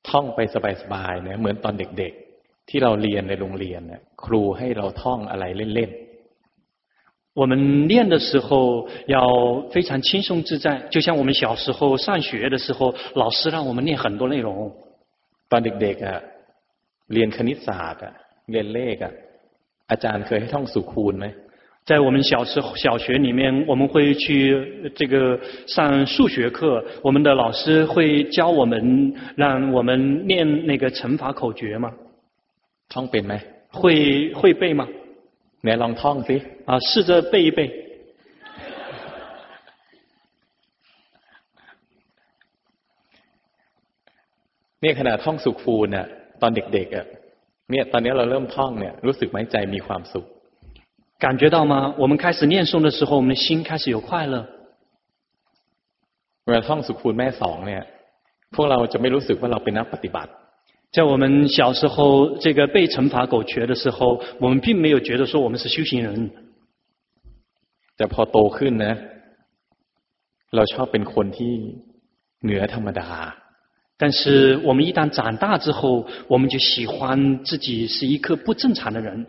[0.09, 6.12] ท่องไปสบายๆเนี่ยเหมือนตอนเด็กๆที่เราเรียนในโรงเรียนเนี่ยครูให้เราท่องอะไรเล่นๆ
[7.35, 14.73] 我们练的时候要非常轻松自在，就像我们小时候上学的时候，老师让我们练很多内容。
[15.49, 16.21] ตอนเด็กๆอ่ะ
[17.13, 18.15] เรียนคณิตศาสตร์อ่ะ
[18.51, 19.13] เรียนเลขอ่ะ
[19.91, 21.27] อาจารย์เคยให้ท่องสุคูณไหม
[21.89, 31.91] 在我们小时候小学里面，我们会去这个上数学课，我们的老师会教我们，让我们念那个乘法口诀吗？
[32.91, 33.35] ท่องเป็นไหม
[33.71, 34.87] 会会背吗？
[35.63, 36.37] ไหนลองท่องสิ
[36.71, 37.61] 啊，试着背一背。
[44.81, 46.07] เนี่ยขณะท่องสุคูณน่ะ
[46.43, 47.07] ตอนเด็กๆอ่ะ
[47.71, 50.27] เนี่ยตอนนี้เราเริ่มท่องเนี่ยรู้สึกไหมใจมีความสุข
[51.25, 51.75] 感觉到吗？
[52.03, 54.37] 我们开始念诵的时候，我们的心开始有快乐。
[56.47, 57.83] เวลาท่องสุขูณแม่สองเนี่ย
[58.55, 60.31] พวกเราจะไม่รู้สึกว่าเราเป็นนักปฏิบัติ
[60.93, 66.31] 在我们小时候这个被惩罚口诀的时候，我们并没有觉得说我们是修行人。
[67.97, 68.95] แต่พอโตขึ้นนะ
[70.55, 71.55] เราชอบเป็นคนที่
[72.43, 73.09] เหนือธรรมดา。
[74.01, 79.27] 但是我们一旦长大之后，我们就喜欢自己是一个不正常的人。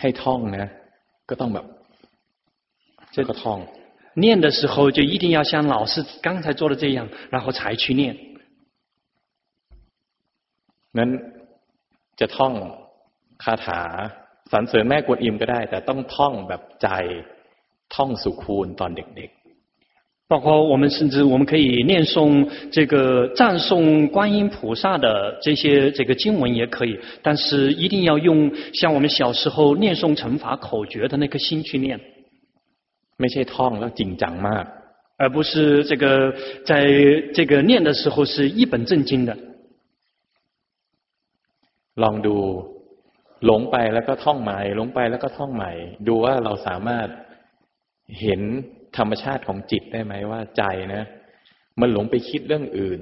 [0.00, 0.68] ให้ท่องนะ
[1.28, 1.66] ก็ต้องแบบ
[3.12, 3.66] 这个ท่อง。
[4.14, 8.16] 念的时候就一定要像老师刚才做的这样，然后才去念。
[10.98, 11.10] นั้น
[12.20, 12.54] จะท่อง
[13.44, 13.82] คาถา
[14.52, 16.88] สรรเสริญแม่กวนอิมก็ได้ แต่ต้องท่องแบบใจ
[17.94, 19.40] ท่องสุคูณตอนเด็กๆ
[20.30, 22.14] 包括我们甚至我们可以念诵
[22.70, 31.98] 这个赞颂观音菩萨的这些这个经文也可以，但是一定要用像我们小时候念诵乘法口诀的那颗心去念。
[33.18, 34.66] 没ใช่ท่องแล้วจริงจังมาก，
[35.18, 36.32] 而不是这个
[36.64, 36.86] 在
[37.34, 39.36] 这个念的时候是一本正经的。
[42.02, 42.36] ลองดู
[43.46, 45.72] หลงไปแล้วก็ท่องใหม่หลงไปแล้วก็ท่องใหม่
[46.08, 47.08] ดูว่าเราสามารถ
[48.20, 48.40] เห็น
[48.96, 50.62] ธรรมชาติของจิตได้ไหมว่าใจ
[50.94, 51.02] นะ
[51.80, 53.00] มันหลงไปคิดเรื่องอื่น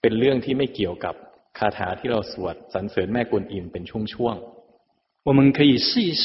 [0.00, 1.14] เป็นเรื่องที่ไม่เกี่ยวกับ
[1.58, 6.24] คาถาที่เราสวดสรรเสริญแม่กวนอิมเป็นช่วงๆ我们可以试一试，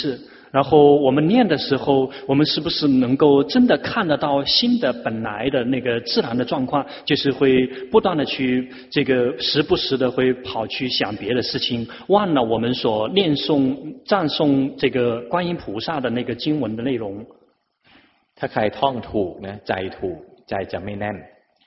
[0.56, 6.86] 然后我们念的时候，我们是不是能够真的看得到心的本来的那个自然的状况？
[7.06, 17.26] 就是会不断的去这个时不时的会跑去想别的事情，忘了我们所念诵赞诵这个观音菩萨的那个经文的内容。
[18.36, 21.18] ถ้าใครท่องถูกนะใจถูกใจจะไม่แน่น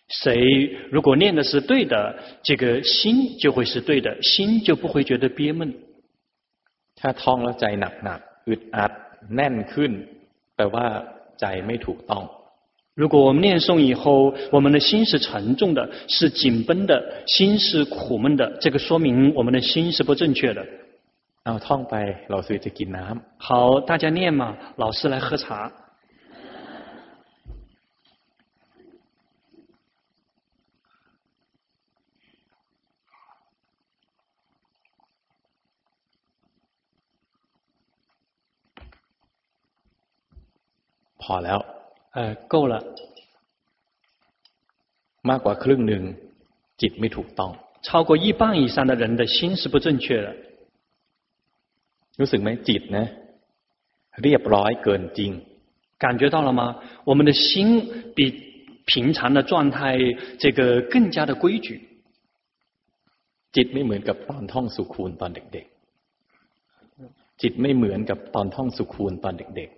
[0.09, 5.73] 谁如果念的是对的，这个心就会是对的，心就不会觉得憋闷。
[7.01, 8.93] ถ้าท่องแล้วใจหนักหนัก อึดอัด
[9.35, 9.93] แน่นขึ้น
[10.57, 10.87] แปลว่า
[11.41, 12.25] ใจไม่ถูกต้อง。
[13.01, 20.65] 如果我们念诵以后，我们的心是沉重的，是紧绷的，心是苦闷的，这个说明我们的心是不正确的。
[21.43, 21.95] เอาท่องไป
[22.29, 23.37] 老师จะกินน้ำ。
[23.37, 25.73] 好，大家念嘛，老师来喝茶。
[41.33, 41.59] อแล้ว
[42.15, 42.75] เออ够了
[45.29, 46.03] มากกว่าครึ่งหนึ่ง
[46.81, 47.51] จิตไม่ถูกต้อง
[47.87, 50.29] 超过一半以上的人的心是不正确的
[52.21, 53.07] รู้สึกไหมจิตนะ
[54.23, 55.31] เรียบร้อยเกินจริง
[55.99, 56.63] 感觉到了吗
[57.05, 57.51] 我们的心
[58.17, 58.19] 比
[58.87, 59.97] 平常的状态
[60.39, 61.69] 这个更加的规矩
[63.57, 69.71] จิตไม่เหมือนกับตอนท่องสุคูณตอนเด็กๆจิตไม่เหมือนกับตอนท่องสุคูณตอนเด็ก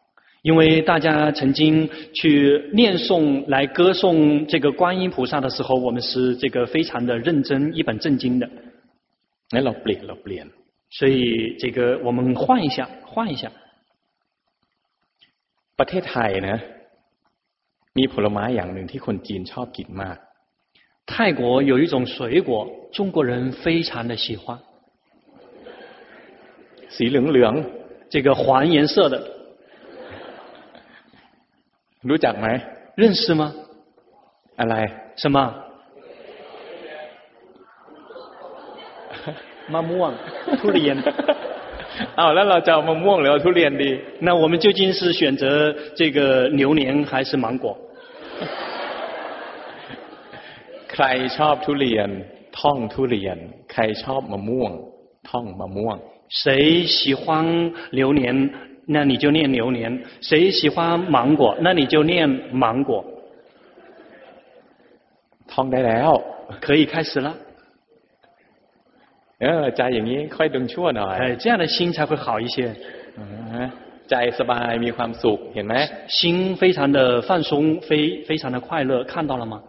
[0.42, 8.48] 因为大家曾经去念诵来歌颂这个观音菩萨的时候，我们是这个非常的认真、一本正经的。
[9.50, 10.48] 那老变老变，
[10.90, 13.50] 所以这个我们换一下，换一下。
[15.76, 16.58] ประเทศไทยนะ
[17.98, 20.16] มีผลไม้อย่างหนึ่งที่คนจีนชอบกินมาก。
[21.06, 24.58] 泰国有一种水果，中国人非常的喜欢。
[26.88, 27.64] สีเหลืองเหลือง，
[28.08, 29.16] 这个黄颜色的。
[32.10, 32.46] รู้จักไหม
[33.00, 33.42] 认识吗
[34.60, 34.74] อะไร
[35.22, 35.36] 什么
[39.72, 40.12] มะม่วง
[40.60, 40.96] ทุเรียน
[42.18, 43.90] อ้าวแล้วเราจะเอามะม่วงหรือเอาทุเรียนดี
[44.24, 45.44] 那我们究竟是选择
[45.98, 47.66] 这个榴莲还是芒果
[50.92, 51.04] ใคร
[51.36, 52.08] ชอบทุเรียน
[52.58, 53.36] ท่องทุเรียน
[53.72, 54.72] ใครชอบมะม่วง
[55.30, 55.96] ท่องมะม่วง
[56.40, 58.50] 谁喜欢榴莲
[58.90, 63.04] 那你就念榴莲，谁喜欢芒果，那你就念芒果。
[65.50, 66.10] ท่องได้แล้ว
[66.60, 67.34] 可以开始了。
[69.40, 72.56] เออใจอย่างนี้ค่อยดึงชั่วหน่อย哎，这样的心才会好一些。
[74.10, 75.74] ใจสบายมีความสุขเห็นไหม
[76.16, 79.62] 心非常的放松，非非常的快乐，看到了吗？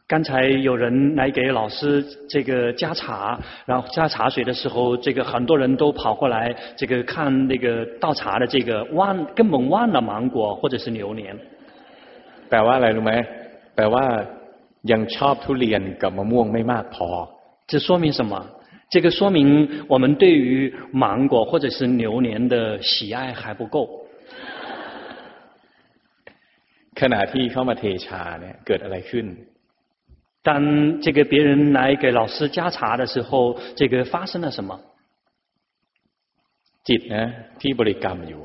[0.10, 11.36] 刚才有人来给老师这个加茶，然后加茶水的时候，这个很多人都跑过来，这个看那个倒茶的这个忘根本忘了芒果或者是榴莲。
[12.48, 13.14] แปลว่าอะไรรู้ไหม
[13.74, 14.04] แปลว่า
[14.92, 17.08] ยังชอบทุเรียนกับมะม่วงไม่มากพอ。
[17.66, 18.32] 这说明什么？
[18.88, 19.38] 这个说明
[19.88, 23.76] 我们对于芒果或者是榴莲的喜爱还不够。
[27.00, 29.26] ขณะที่เข้ามาเทชาเนี่ยเกิดอะไรขึ้น
[30.42, 34.78] 当这个别人来给老师加茶的时候，这个发生了什么？
[36.84, 37.24] จิตนะ
[37.60, 38.42] ที่บริกรรมอยู่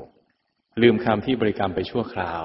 [0.82, 2.44] ลืมคำที่บริกรรมไปชั่วคราว。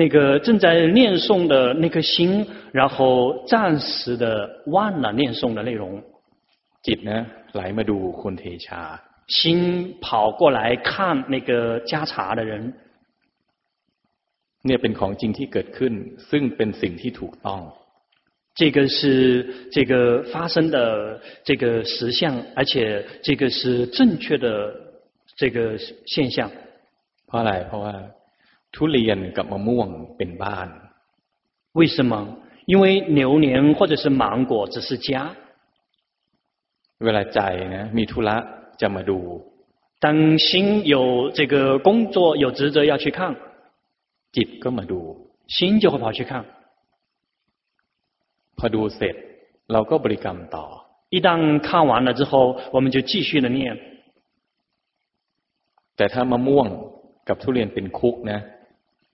[0.00, 6.02] 那个正在念诵的那颗心，然后暂时的忘了念诵的内容。
[6.86, 8.82] จิตนะไหลมาดูคนเทชา。
[9.26, 12.52] 心跑过来看那个加茶的人。
[14.64, 15.94] เนี่ยเป็นของจริงที่เกิดขึ้น
[16.30, 17.62] ซึ่งเป็นสิ่งที่ถูกต้อง。
[18.56, 24.74] 这个是这个发生的这个实相，而且这个是正确的
[25.36, 26.50] 这个现象。
[27.26, 27.94] เพราะอะไรเพราะว่า
[28.74, 30.68] ทุเรียนกับมะม่วงเป็นบ้าน。
[31.78, 32.14] 为什么？
[32.66, 35.34] 因为榴莲或者是芒果只是家。
[37.04, 37.40] เวลาใจ
[37.74, 38.36] นะมีธุระ
[38.80, 39.18] จะมาดู。
[39.98, 43.34] 当心有这个工作有职责要去看，
[44.32, 46.44] จิตก็มาดู，心就会跑去看。
[48.58, 49.14] พอดูเสร็จ
[49.72, 50.66] เราก็บริกรรมต่อ。
[51.14, 51.28] 一旦
[51.60, 53.78] 看完了之后，我们就继续的念。
[55.96, 56.66] แต่ถ้ามะม่วง
[57.28, 58.40] กับทุเรียนเป็นคุกนะ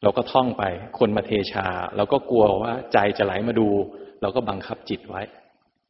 [0.02, 0.62] เราก็ท่องไป
[0.98, 3.68] คนมาเทชาเราก็กลัวว่าใจจะไหลมาดู
[4.22, 5.20] เราก็บังคับจิตไว้。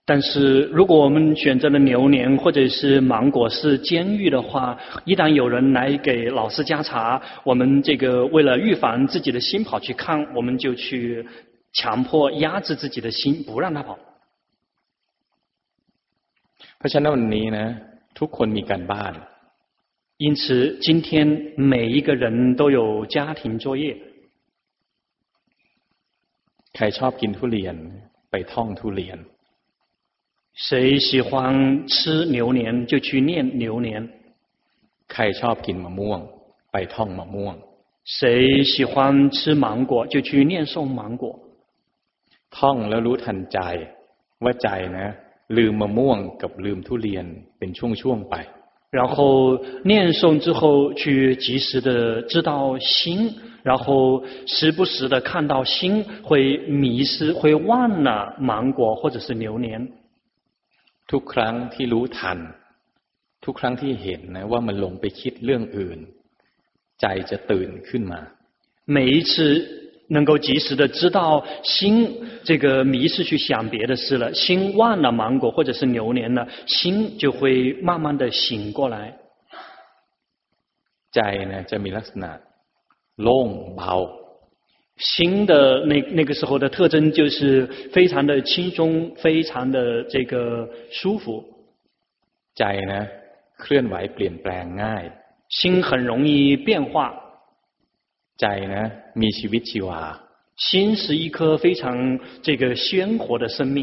[0.07, 11.27] 但是如果我们选择了榴莲或者是芒果是监狱的话，一旦有人来给老师加茶，我们这个为了预防自己的心跑去看，我们就去。
[11.73, 13.99] 强迫压制自己的心，不让他跑。
[16.79, 17.67] เพราะฉะนั้นวันนี้นะ
[18.19, 19.15] ทุกคนมีการบ้าน
[20.25, 21.09] 因此，今天
[21.57, 23.97] 每一个人都有家庭作业。
[26.75, 27.77] ใครชอบกินทุเรียน
[28.31, 29.19] ไปท่องทุเรียน。
[30.67, 34.09] 谁喜欢吃榴莲就去念榴莲。
[35.13, 36.21] ใครชอบกินมะม่วง
[36.73, 37.55] ไปท่องมะม่วง。
[38.05, 41.39] 谁喜欢吃芒果就去念诵芒果。
[42.59, 43.59] ท่องแล้วรู้ทันใจ
[44.45, 45.09] ว่าใจนะ
[45.57, 47.27] ลืมมะม่วงกับลืมทุเรียน
[47.59, 48.37] เป็นช่วงๆไป。
[48.91, 49.17] 然后
[49.85, 59.89] 念诵之后，去及时的知道心，然后时不时的看到心会迷失，会忘了芒果或者是榴莲。
[61.11, 62.39] ทุกครั้งที่รู้ทัน
[63.45, 65.99] ทุกครั้งที่เห็นนะว่ามันลงไปคิดเรื่องอื่น
[67.01, 68.21] ใจจะตื่นขึ้นมา。
[68.87, 69.35] 每一次。
[70.09, 79.15] 能够及时的知道心这个迷失去想别的事了，心忘了芒果或者是榴莲了，心就会慢慢的醒过来。
[81.13, 82.41] ใจ呢จะมีลักษณะ
[83.23, 83.93] โล่งเบา。
[84.97, 91.45] 心的那那个时候的特征就是非常的轻松，非常的这个舒服。
[92.55, 93.07] ใจ呢
[93.57, 95.05] เคลื่อนไหวเปลี่ยนแปลงง่าย。
[95.49, 97.22] 心很容易变化。
[98.41, 98.85] ใจนะ
[99.21, 100.01] มีชีวิตชีวา。
[100.57, 103.79] 心是一颗非常这个鲜活的生命。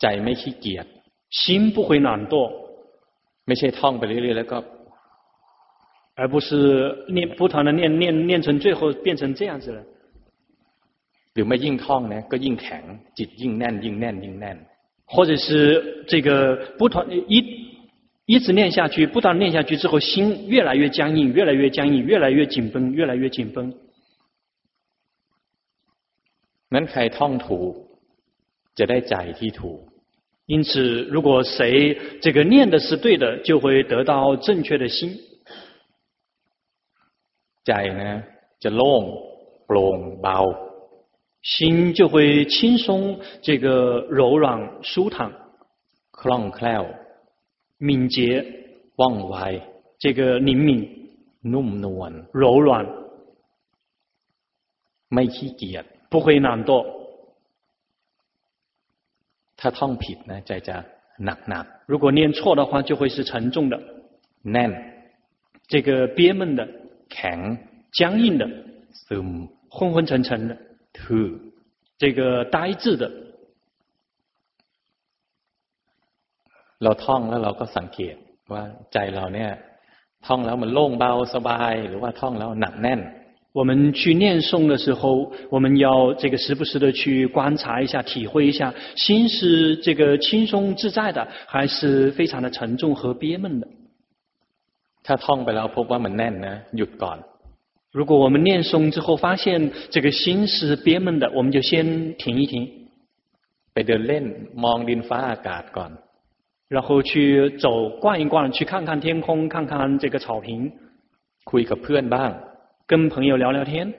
[0.00, 0.86] ใจไม่ขี้เกียจ。
[1.30, 2.34] 心不会懒惰。
[3.46, 4.58] ไม่ใช่ท่องไปเรื่อยๆแล้วก็，
[6.14, 6.48] 而不是
[7.08, 9.80] 念不断的念念念成最后变成这样子了。
[11.34, 12.84] หรือไม่ยิ่งท่อง呢ก็ยิ่งแข็ง
[13.18, 14.58] จิตยิ่งแน่นยิ่งแน่นยิ่งแน่น。
[15.12, 17.63] 或者是这个不断一。
[18.26, 23.74] 一直念下去，不断念下去之后，心越来越僵硬，越来越僵硬，越来越紧绷，越来越紧绷。
[26.70, 27.74] นั้นใครท่องถูก
[28.78, 29.80] จะได้ใจที่ถูก。
[30.46, 35.18] 因此，如果谁这个念的是对的，就会得到正确的心。
[37.64, 38.22] ใจ呢
[38.60, 39.02] จะโล่ง
[39.66, 40.38] โปร่งเบา。
[41.42, 45.32] 心就会轻松，这个柔软舒坦。
[46.12, 46.84] คล่องแคล่ว。
[47.78, 48.16] 敏捷、
[48.96, 49.62] ว่องไว，
[49.98, 50.70] 这个灵敏、
[51.52, 52.86] นุ่มนวล、柔软，
[55.12, 56.70] ไม่ขี้เกียจ，不会懒惰。
[59.58, 60.76] ถ้าท่องผิดนะใจจะ
[61.24, 63.80] หนักหนัก 如果念错的话，就会是沉重的，
[64.42, 64.70] แน่น
[65.68, 66.68] 这个憋闷的、
[67.08, 67.58] แข็ง
[67.92, 68.44] 僵硬的、
[68.92, 70.56] ซึม 昏昏沉沉的、
[70.92, 71.38] ทื่อ
[71.98, 73.23] 这个呆滞的。
[76.82, 78.14] เราท่องแล้วเราก็สังเกต
[78.52, 79.50] ว่าใจเราเนี่ย
[80.26, 83.02] ท่องแล้วมันโล่งเบาสบาย หรือว่าท่องแล้วหนักแน่น
[83.52, 93.66] 我们去念诵的时候，我们要这个时不时的去观察一下、体会一下，心是这个轻松自在的，还是非常的沉重和憋闷的。
[95.02, 97.18] ถ้าท่องไปแล้วพบว่ามันแน่นนะหยุดก่อน
[97.90, 102.54] 如果我们念诵之后发现这个心是憋闷的，我们就先停一停，
[103.72, 104.24] ไปเดินเล่น
[104.64, 105.90] มองดินฟ้าอากาศก่อน
[106.68, 110.72] 然后去走逛一逛，去看看天空，看看这个草坪，
[111.44, 112.30] คุยกับเพื่อนบ้าง
[112.86, 113.92] 跟朋友聊聊天，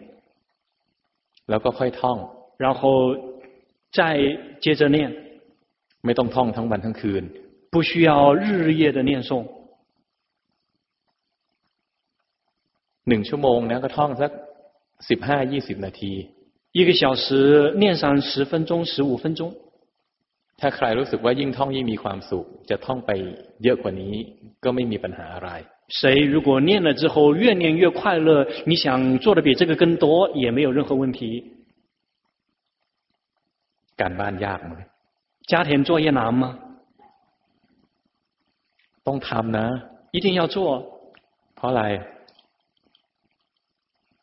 [1.49, 2.17] แล้วก็ค่อยท่อง
[2.57, 2.81] 然后
[3.91, 3.99] 再
[4.61, 5.11] 接着念，
[6.05, 7.23] ไม่ต้องท่องทั้งวันทั้งคืน
[7.71, 9.45] 不需要日日夜的念诵。
[13.07, 14.31] หนึ่งชั่วโมงนะก็ท่องสัก
[15.09, 16.13] สิบห้ายี่สิบนาที
[16.71, 19.53] 一个小时念上十分钟、十五分钟。
[20.59, 23.11] ถ้าใครรู้สึกว่ายิ่งท่องยิ่งมีความสุข จะท่องไป
[23.63, 24.13] เยอะกว่านี้
[24.63, 25.51] ก็ไม่มีปัญหาอะไร
[25.99, 26.01] 谁
[26.33, 28.29] 如果念了之后越念越快乐，
[28.65, 28.85] 你想
[29.23, 31.21] 做的比这个更多，也没有任何问题。
[34.01, 34.75] การบ้านยากไหม
[35.51, 36.43] 家庭作业难吗？
[39.07, 39.67] ต้องทำนะ
[40.15, 40.57] 一定要做。
[41.55, 41.83] เพราะอะไร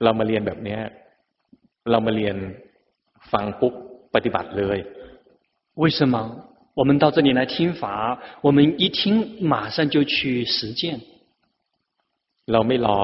[0.02, 0.80] เรามาเรียนแบบเนี้ย
[1.90, 2.36] เรามาเรียน
[3.32, 3.74] ฟังปุ๊บ
[4.14, 4.78] ปฏิบัติเลย
[5.74, 6.44] 为什么？
[6.74, 11.00] 我们到这里来听法，我们一听马上就去实践。
[12.46, 12.98] เราไม่รอ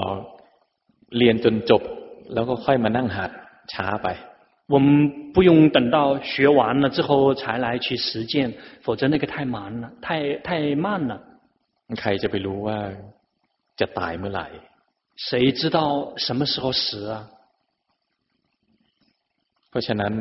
[1.16, 1.82] เรียนจนจบ
[2.34, 3.30] แล้วก็ค่อยมานั่งหัด
[3.72, 4.08] ช้าไป
[4.72, 11.20] 我们不用等到学完了之后才来去实践，否则那个太慢了，太太慢了。
[12.00, 12.78] ใครจะไปรู้ว่า
[13.80, 14.46] จะตายเมื่อไหร่
[15.26, 15.78] 谁知道
[16.16, 17.28] 什么时候死啊？
[19.68, 20.12] เพราะฉะนั้น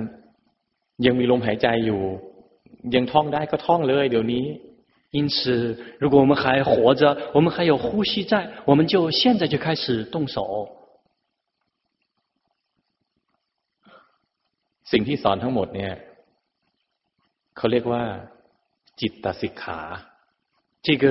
[1.05, 2.01] ยังมีลมหายใจอยู่
[2.95, 4.45] ยังท่องได้ก็ท่องเลย เดี๋ยวนี้
[5.17, 10.39] 因此，如果我们还活着，我们还有呼吸在，我们就现在就开始动手。
[14.91, 15.93] สิ่งที่สอนทั้งหมดเนี่ย
[17.57, 18.03] เขาเรียกว่า
[18.99, 19.79] จิตตสิกขา
[20.81, 21.05] 这个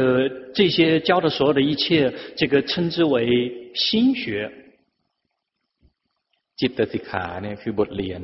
[0.53, 4.53] 这些教的所有的一切，这个称之为心学。
[6.57, 8.22] จิตตสิกขาเนี่ยคือบทเรียน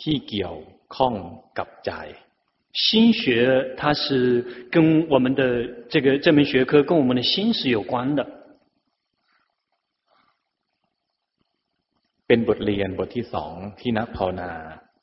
[0.00, 0.56] ที่เกี่ยว
[0.94, 1.14] ข้อง
[1.58, 1.92] กับใจ
[2.72, 8.26] 心学它是跟我们的这个这门学科跟我们的心是有关的，
[12.26, 14.50] เป็นบทเรียนบทที่สองที่นักภาวนา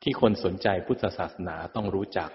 [0.03, 2.30] ที่คนสนใจพุทธศาสนาต้องรู้จัก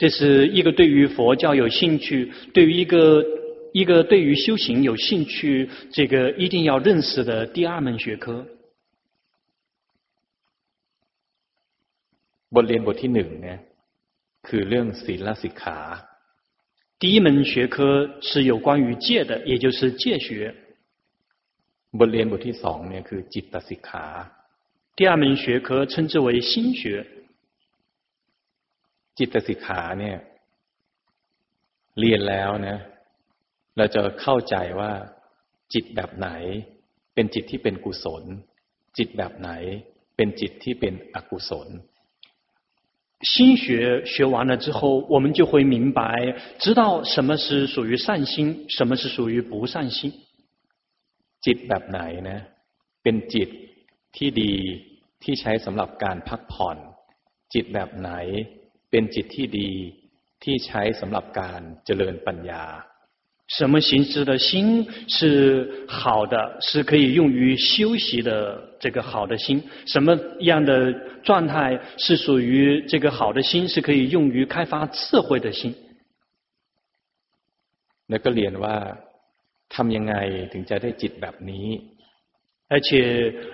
[0.00, 3.24] 这是一个对于佛教有兴趣，对于一个
[3.72, 8.46] 一个对于修行有兴趣，这个一定要认识的第二门学科。
[12.54, 13.58] บทเรียนบทที่หนึ่งเนี่ย
[14.46, 15.78] คือเรื่องศีลสิกขา
[17.02, 17.76] 第一门学科
[18.20, 20.28] 是有关于戒的，也就是戒学。
[21.98, 24.06] บทเรียนบทที่สองเนี่ยคือจิตตสิกขา
[24.96, 26.82] 第二门学科称之为心学。
[29.18, 30.16] จิตสิกขาเนี่ย
[31.98, 32.78] เรียนแล้วนะ
[33.76, 34.92] เราจะเข้าใจว่า
[35.72, 36.28] จิตแบบไหน
[37.14, 38.24] เป็นจิตที่เป็นกุศล
[38.98, 39.50] จิตแบบไหน
[40.16, 41.68] เป็นจิตที่เป็นอกุศล
[43.22, 50.12] 心学学完了之后，我们就会明白，知道什么是属于善心，什么是属于不善心。
[51.42, 52.40] จิตแบบไหนนะ
[53.02, 53.48] เป็นจิต
[54.16, 54.54] ที่ดี
[55.22, 56.76] ที่ใช้สำหรับการพักผ่อน
[57.54, 58.10] จิตแบบไหน
[58.90, 59.70] เป็นจิตที่ดี
[60.44, 62.64] ที่ใช้สำหรับการเจริญปัญญา
[63.48, 69.60] 什么形式的心是好的，是可以用于修习的这个好的心？
[69.86, 70.92] 什么样的
[71.22, 75.74] 状态是属于这个好的心，是可以用于开发智慧的心？
[78.08, 78.76] แล้วก็เรียนว่า
[79.74, 80.14] ทำยังไง
[80.52, 81.66] ถึงจะได้จิตแบบนี้
[82.72, 82.88] 而且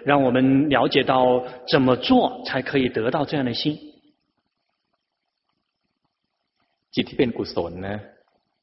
[0.04, 3.78] 让我们了解到怎么做才可以得到这样的心。
[6.94, 7.98] จิตที่เป็นกุศลนะ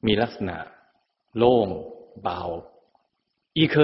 [0.06, 0.56] มีลักษณะ
[1.38, 1.68] โล่ง
[2.22, 2.40] เบา
[3.54, 3.74] 一颗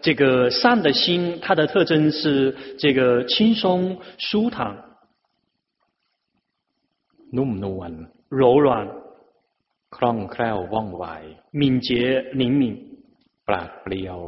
[0.00, 4.56] 这个善的心，它的特征是这个轻松舒坦、
[7.32, 7.92] นุ่มนวล
[8.28, 8.88] 柔软、
[9.90, 11.04] คล่องแคล่วว่องไว
[11.50, 11.88] 敏捷、
[12.40, 12.62] 灵敏、
[13.46, 14.18] ปราดเปรียว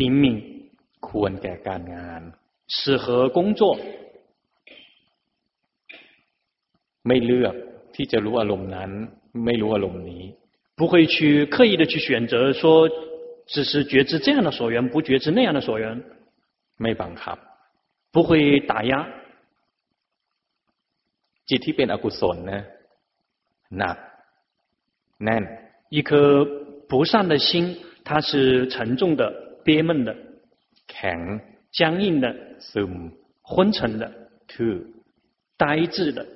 [0.00, 0.24] 灵敏，
[1.06, 2.22] ควรแก่การงาน
[2.76, 3.62] 适合工作，
[7.06, 7.54] ไม่เลือก
[7.94, 8.90] ที่จะรู้อารมณ์นั้น
[9.44, 10.24] ไม่รู้อารมณ์นี้
[10.76, 12.88] 不会去刻意的去选择说，
[13.46, 16.02] 只是觉知这样的所缘，不觉知那样的所缘。
[16.78, 17.38] ไม่บังคับ
[18.12, 18.92] 不会打压。
[21.48, 22.62] จิตที่เป็นอกุศลนะ
[23.78, 23.96] หนัก
[25.24, 25.44] แน่น
[25.90, 26.44] 一颗
[26.88, 29.22] 不善的心，它是沉重的、
[29.64, 30.14] 憋闷的、
[30.86, 31.40] แข็ง
[31.72, 32.26] 僵硬的、
[32.60, 32.92] ซึม
[33.42, 34.04] 昏沉的、
[34.46, 34.72] ทื่อ
[35.56, 36.26] 呆滞的。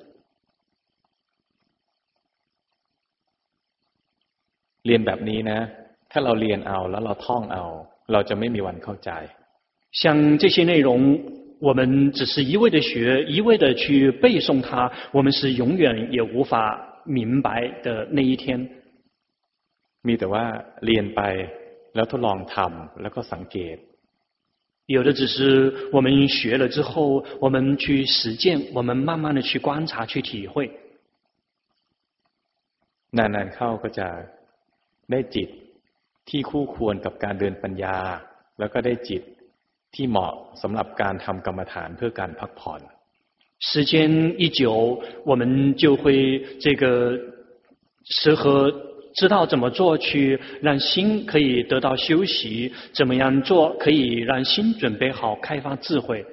[4.87, 5.59] เรียนแบบนี้นะ
[6.11, 7.65] ถ้าเราเรียนเอาแล้วเราท่องเอา
[8.11, 9.11] เราจะไม่มีวันเข้าใจ
[10.01, 10.03] 像
[10.41, 10.91] 这些内容，
[11.59, 16.53] 我们只是一味的学，一味的去背诵它，我们是永远也无法
[17.05, 18.67] 明白的那一天。
[20.01, 20.45] มีแต่ว่า
[20.85, 21.21] เรียนไป
[21.95, 23.77] แล้วทดลองทำแล้วก็สังเกต。
[24.87, 30.69] 有的只是我们学了之后，我们去实践，我们慢慢的去观察、去体会。
[33.17, 34.07] นานๆเข้าก็จะ
[35.11, 35.49] ได้จิต
[36.29, 37.97] ที่คู่ควรกับการเดินปัญญา
[38.59, 39.21] แล้วก็ได้จิต
[39.95, 42.81] ที่เหมาะสำหรับการทำกรรมฐานเพื่อการพักผ่อน。
[43.71, 43.93] 时间
[44.41, 44.61] 一久，
[45.29, 45.41] 我们
[45.81, 46.03] 就会
[46.63, 46.83] 这个
[48.03, 48.43] 适合。
[49.15, 56.25] 知道怎么做去让心可以得到休息，怎么样做可以让心准备好开发智慧。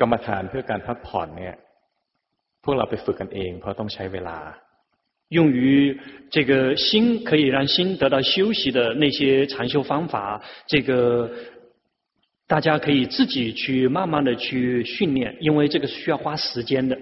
[0.00, 1.56] กรรมฐานเพื่อการพักผ่อนเนี่ย
[2.64, 4.38] พวกเราไปฝึกกันเองเพราะต้องใช้เวลา。
[5.32, 5.98] 用于
[6.30, 11.30] 这个心可以让心得到休息的那些禅修方法，这个
[12.46, 16.96] 大家可以自己去慢慢的去训练，因为这个是需要花时间的。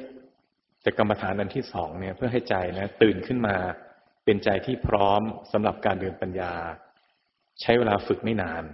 [0.82, 3.57] แต่กรรมฐานอันที่สองเนี่ยเพื่อให้ใจนะตื่นขึ้นมา
[4.24, 5.23] เป็นใจที่พร้อม
[5.53, 6.53] สำหรับการเดินปัญญา
[7.61, 8.65] ใช้เวลาฝึกไม่นาน。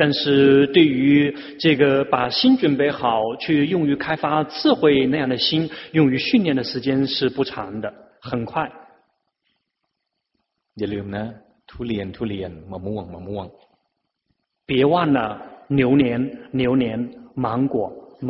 [0.00, 8.70] 但是对于这个把心准备好去用于开发智慧那样的心，用于训练的时间是不长的，很快。
[10.78, 11.24] อย่าลืมนะ
[11.70, 13.46] ทุเรียนทุเรียนมะม่วงมะม่วง。
[14.68, 15.20] 别忘了
[15.68, 16.04] 榴莲
[16.52, 16.84] 榴莲
[17.34, 17.76] 芒果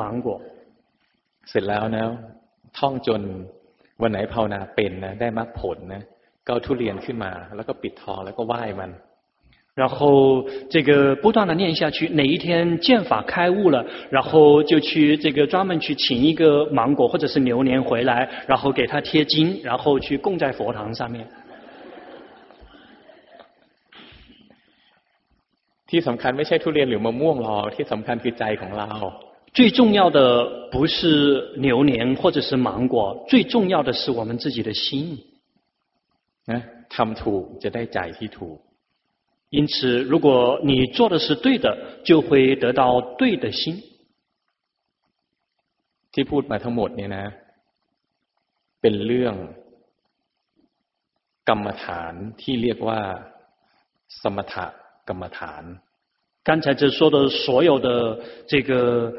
[0.00, 0.28] 芒果。
[1.48, 2.06] เสร็จแล้วนะ
[2.78, 3.22] ท่องจน
[4.02, 6.02] วันไหนภาวนาเป็นนะได้มรรคผลนะ
[6.46, 8.92] ก็เอาทุเรียนขึ้นมา แล้วก็ปิดทองแล้วก็ไหว้มัน
[9.80, 21.24] 然后这个不断的念下去，哪一天见法开悟了，然后就去这个专门去请一个芒果或者是榴莲回来，然后给他贴金，然后去供在佛堂上面。
[25.92, 28.90] ที่สำคัญไม่ใช่ทุเรียนหรือมะม่วงหรอกที่สำคัญคือใจของเรา
[29.56, 30.20] 最重要的
[30.72, 30.98] 不是
[31.66, 35.18] 榴莲或者是芒果，最重要的是我们自己的心。
[36.94, 38.58] ทำถูกจะได้ใจที่ถูก。
[39.50, 41.66] 因此，如果你做的是对的，
[42.04, 43.82] 就会得到对的心。
[46.12, 47.26] ที่พูดมาทั้งหมดเนี่ยนะ
[48.80, 49.34] เป็นเรื่อง
[51.48, 52.12] กรรมฐาน
[52.42, 53.00] ที่เรียกว่า
[54.22, 54.54] สมถ
[55.08, 55.64] กรรมฐาน。
[56.44, 59.12] 刚才这说的所有的这个。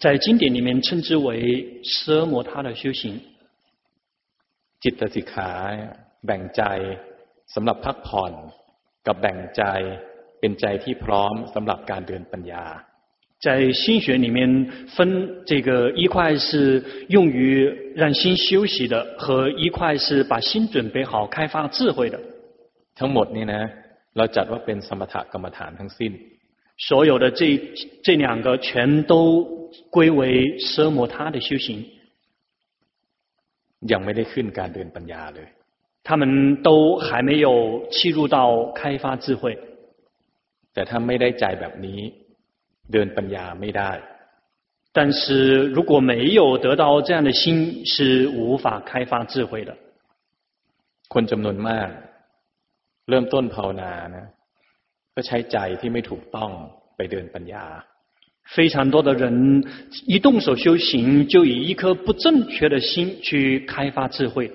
[0.00, 3.20] 在经典里面称之为奢摩他的修行。
[4.82, 5.50] จิตสิกขา
[6.26, 6.62] แบ่งใจ
[7.54, 8.32] สำหรับพักผ่อน
[9.06, 9.62] กับแบ่งใจ
[10.40, 12.64] เป็นใจที่พร้อมสำหรับการเดินปัญญา。
[13.44, 14.38] 在心学里面
[14.94, 14.98] 分
[15.46, 22.18] 这个一块是用于让心休息的，和一块是把心准备好开发智慧的。
[22.98, 23.62] ทั้งหมดนี้นะ
[24.16, 26.12] เราจัดว่าเป็นสมถกรรมฐานทั้งสิ้น。
[26.86, 27.40] 所有的这
[28.04, 29.12] 这两个全都。
[29.90, 31.84] 归为奢摩他的修行，
[33.92, 35.48] ยังไม่ได้ขึ้นการเดินปัญญาเลย。
[36.06, 36.22] 他们
[36.62, 37.48] 都还没有
[37.90, 39.58] 契入到开发智慧。
[40.72, 42.00] แต่ถ้าไม่ได้ใจแบบนี้
[42.92, 43.92] เดินปัญญาไม่ได้。
[44.92, 49.76] 但是如果没有得到这样的心，是无法开发智慧的。
[51.08, 51.88] คนจำนวนมาก
[53.08, 54.26] เริ่มต้นภาวนานะ
[55.14, 56.50] ก็ใช้ใจที่ไม่ถูกต้อง
[56.96, 57.64] ไปเดินปัญญา。
[58.54, 59.64] 非常多的人
[60.06, 64.52] 一动手修行，就以一颗不正确的心去开发智慧。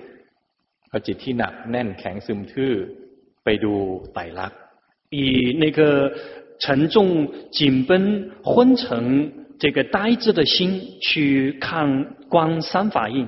[5.10, 6.14] 以那个
[6.60, 13.28] 沉重、紧绷、昏沉、这个呆滞的心去看观三法印，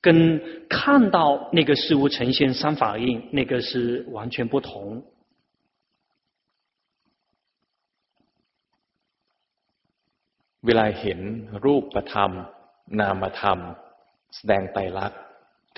[0.00, 5.02] 跟看到那个事物呈现三法印，那个是完全不同。
[10.66, 11.20] เวลาเห็น
[11.64, 12.30] รูปธรรม
[13.00, 13.58] นามธรรม
[14.36, 15.20] แสดงไตรลักษณ์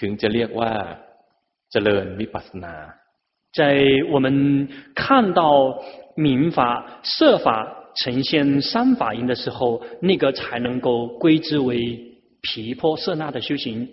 [0.01, 0.73] ถึงจะเรียกว่า
[1.73, 2.75] เจริญวิปัสสนา
[3.59, 3.61] 在
[4.13, 5.43] 我们看到
[6.15, 7.47] 明法、色法
[7.95, 13.89] 呈现三法印的时候，那个才能够归之为毗婆舍那的修行。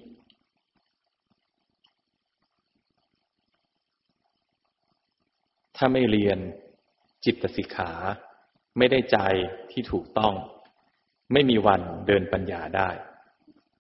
[5.78, 6.38] ถ้าไม่เรียน
[7.26, 7.92] จิตสิกขา
[8.78, 9.18] ไม่ได้ใจ
[9.72, 10.34] ที่ถูกต้อง
[11.34, 12.90] ไม่มีวันเดินปัญญาได้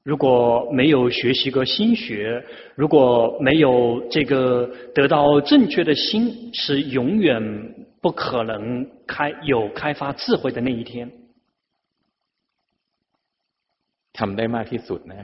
[0.09, 2.43] 如果没有学习过心学，
[2.75, 11.09] 如果没有这个得到正确的心，是永远不可能开有开发智慧的那一天。
[14.11, 15.23] ทำได้มากที่สุดนะ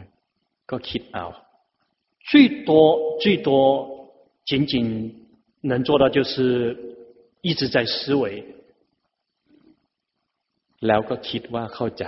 [0.71, 1.25] ก็คิดเอา
[2.29, 2.71] 最多
[3.19, 3.49] 最多
[4.45, 4.73] 仅仅
[5.63, 6.77] 能做到就是
[7.41, 8.43] 一直在思维，
[10.79, 12.05] แล้วก็คิดว่าเข้าใจ，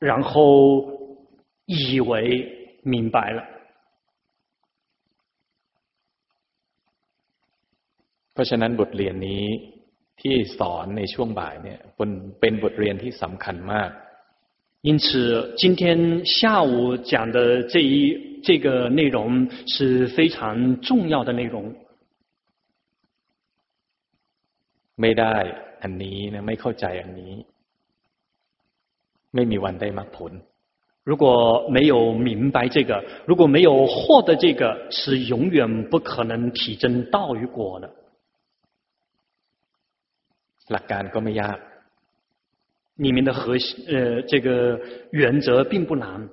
[0.00, 1.00] 然后。
[1.66, 2.10] 以为
[2.82, 3.40] 明白了，
[8.32, 9.44] เพราะฉะนั้นบทเรียนนี้
[10.20, 12.10] ที่สอนในช่วงบ่ายเนี่ยเป็น
[12.40, 13.90] เป็นบทเรียนที่สำคัญมาก。
[14.88, 21.72] 因此，今天下午讲的这一这个内容是非常重要的内容。
[25.00, 25.36] ไม่ได้
[25.82, 27.34] อันนี้นะไม่เข้าใจอันนี้
[29.34, 30.32] ไม่มีวันได้มรรคผล。
[31.04, 31.24] 如果
[31.76, 35.58] 没有明白这个，如果没有获得这个，是永远
[35.90, 37.90] 不可能体证道与果的。
[40.70, 41.58] หลักการก็ไม่ยาก，
[42.96, 44.80] 里面的核心，呃，这个
[45.10, 46.28] 原则并不难。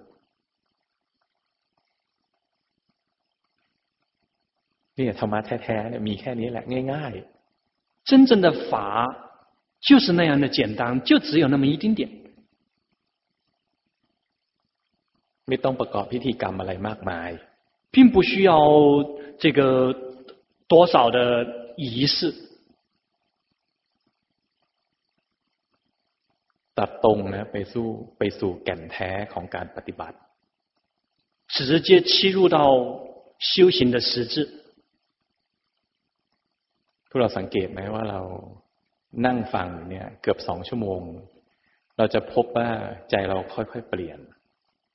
[4.95, 6.63] นี่ธรรมะแท้ๆเนี่ยมีแค่นี้แหละ
[6.93, 7.32] ง่ายๆ。
[8.03, 9.05] 真正的法
[9.81, 12.09] 就是那样的简单，就只有那么一丁点。
[15.45, 17.29] ไม่ต้องประกอบพิธีกรรมอะไรมากมาย，
[17.91, 18.53] 并不需要
[19.39, 19.59] 这个
[20.67, 21.17] 多少的
[21.77, 22.33] 仪式。
[26.77, 30.17] ตัดตรงนะไปสู่ไปสู่แก่นแท้ของการปฏิบัติ，
[31.47, 32.57] 直接切入到
[33.39, 34.35] 修行的实质。
[37.13, 38.21] พวกเราสังเกตไหมว่าเรา
[39.25, 41.01] นั่งฟังเนี่ยเกือบสองชั่วโมง
[41.97, 42.69] เราจะพบว่า
[43.09, 44.19] ใจเราค่อยๆเปลี่ยน。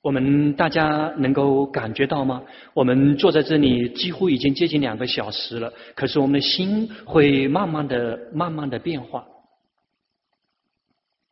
[0.07, 2.43] 我们大家能够感觉到吗？
[2.75, 9.25] 我们坐在这里几乎已经接近两个小时了，可是我们的心会慢慢的、慢慢的变化。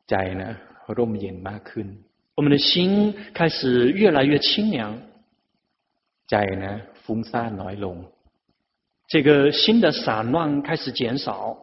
[0.07, 0.43] ใจ呢，
[0.87, 1.87] ร่มเย็นมากขึ้น。
[2.35, 4.99] 我们的心开始越来越清凉。
[6.27, 7.97] ใจ呢，ฟุ้งซ่านน้อยลง。
[9.07, 11.57] 这个心的散乱开始减少。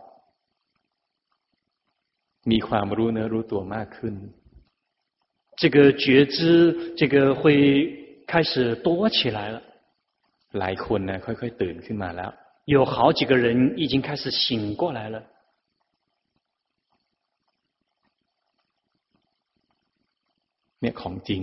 [2.44, 4.14] มีความรู้เนื้อรู้ตัวมากขึ้น。
[5.56, 9.62] 这个觉知，这个会开始多起来了。
[10.52, 12.32] หลายคน呢，ค่อยๆตื่นขึ้นมาแล้ว。
[12.64, 15.22] 有好几个人已经开始醒过来了。
[20.80, 21.42] เนี่ยของจริง。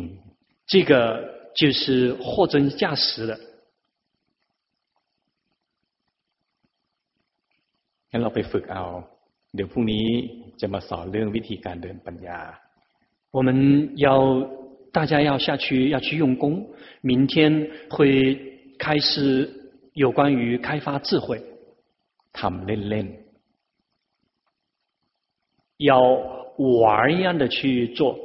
[0.65, 0.93] 这个
[1.53, 3.39] 就是货真价实的。
[8.11, 8.83] งั้นเราไปฝึกเอา
[9.55, 10.05] เดี๋ยวพรุ่งนี้
[10.61, 12.39] จะมาสอนเรื่องวิธีการเดินปัญญา。
[13.31, 13.49] 我们
[13.95, 14.07] 要
[14.91, 16.67] 大家要下去要去用功，
[17.01, 18.35] 明天会
[18.77, 19.49] 开始
[19.93, 21.41] 有关于开发智慧。
[22.33, 23.07] ทำเล่น
[25.77, 25.99] 要
[26.57, 28.17] 玩一样的去做。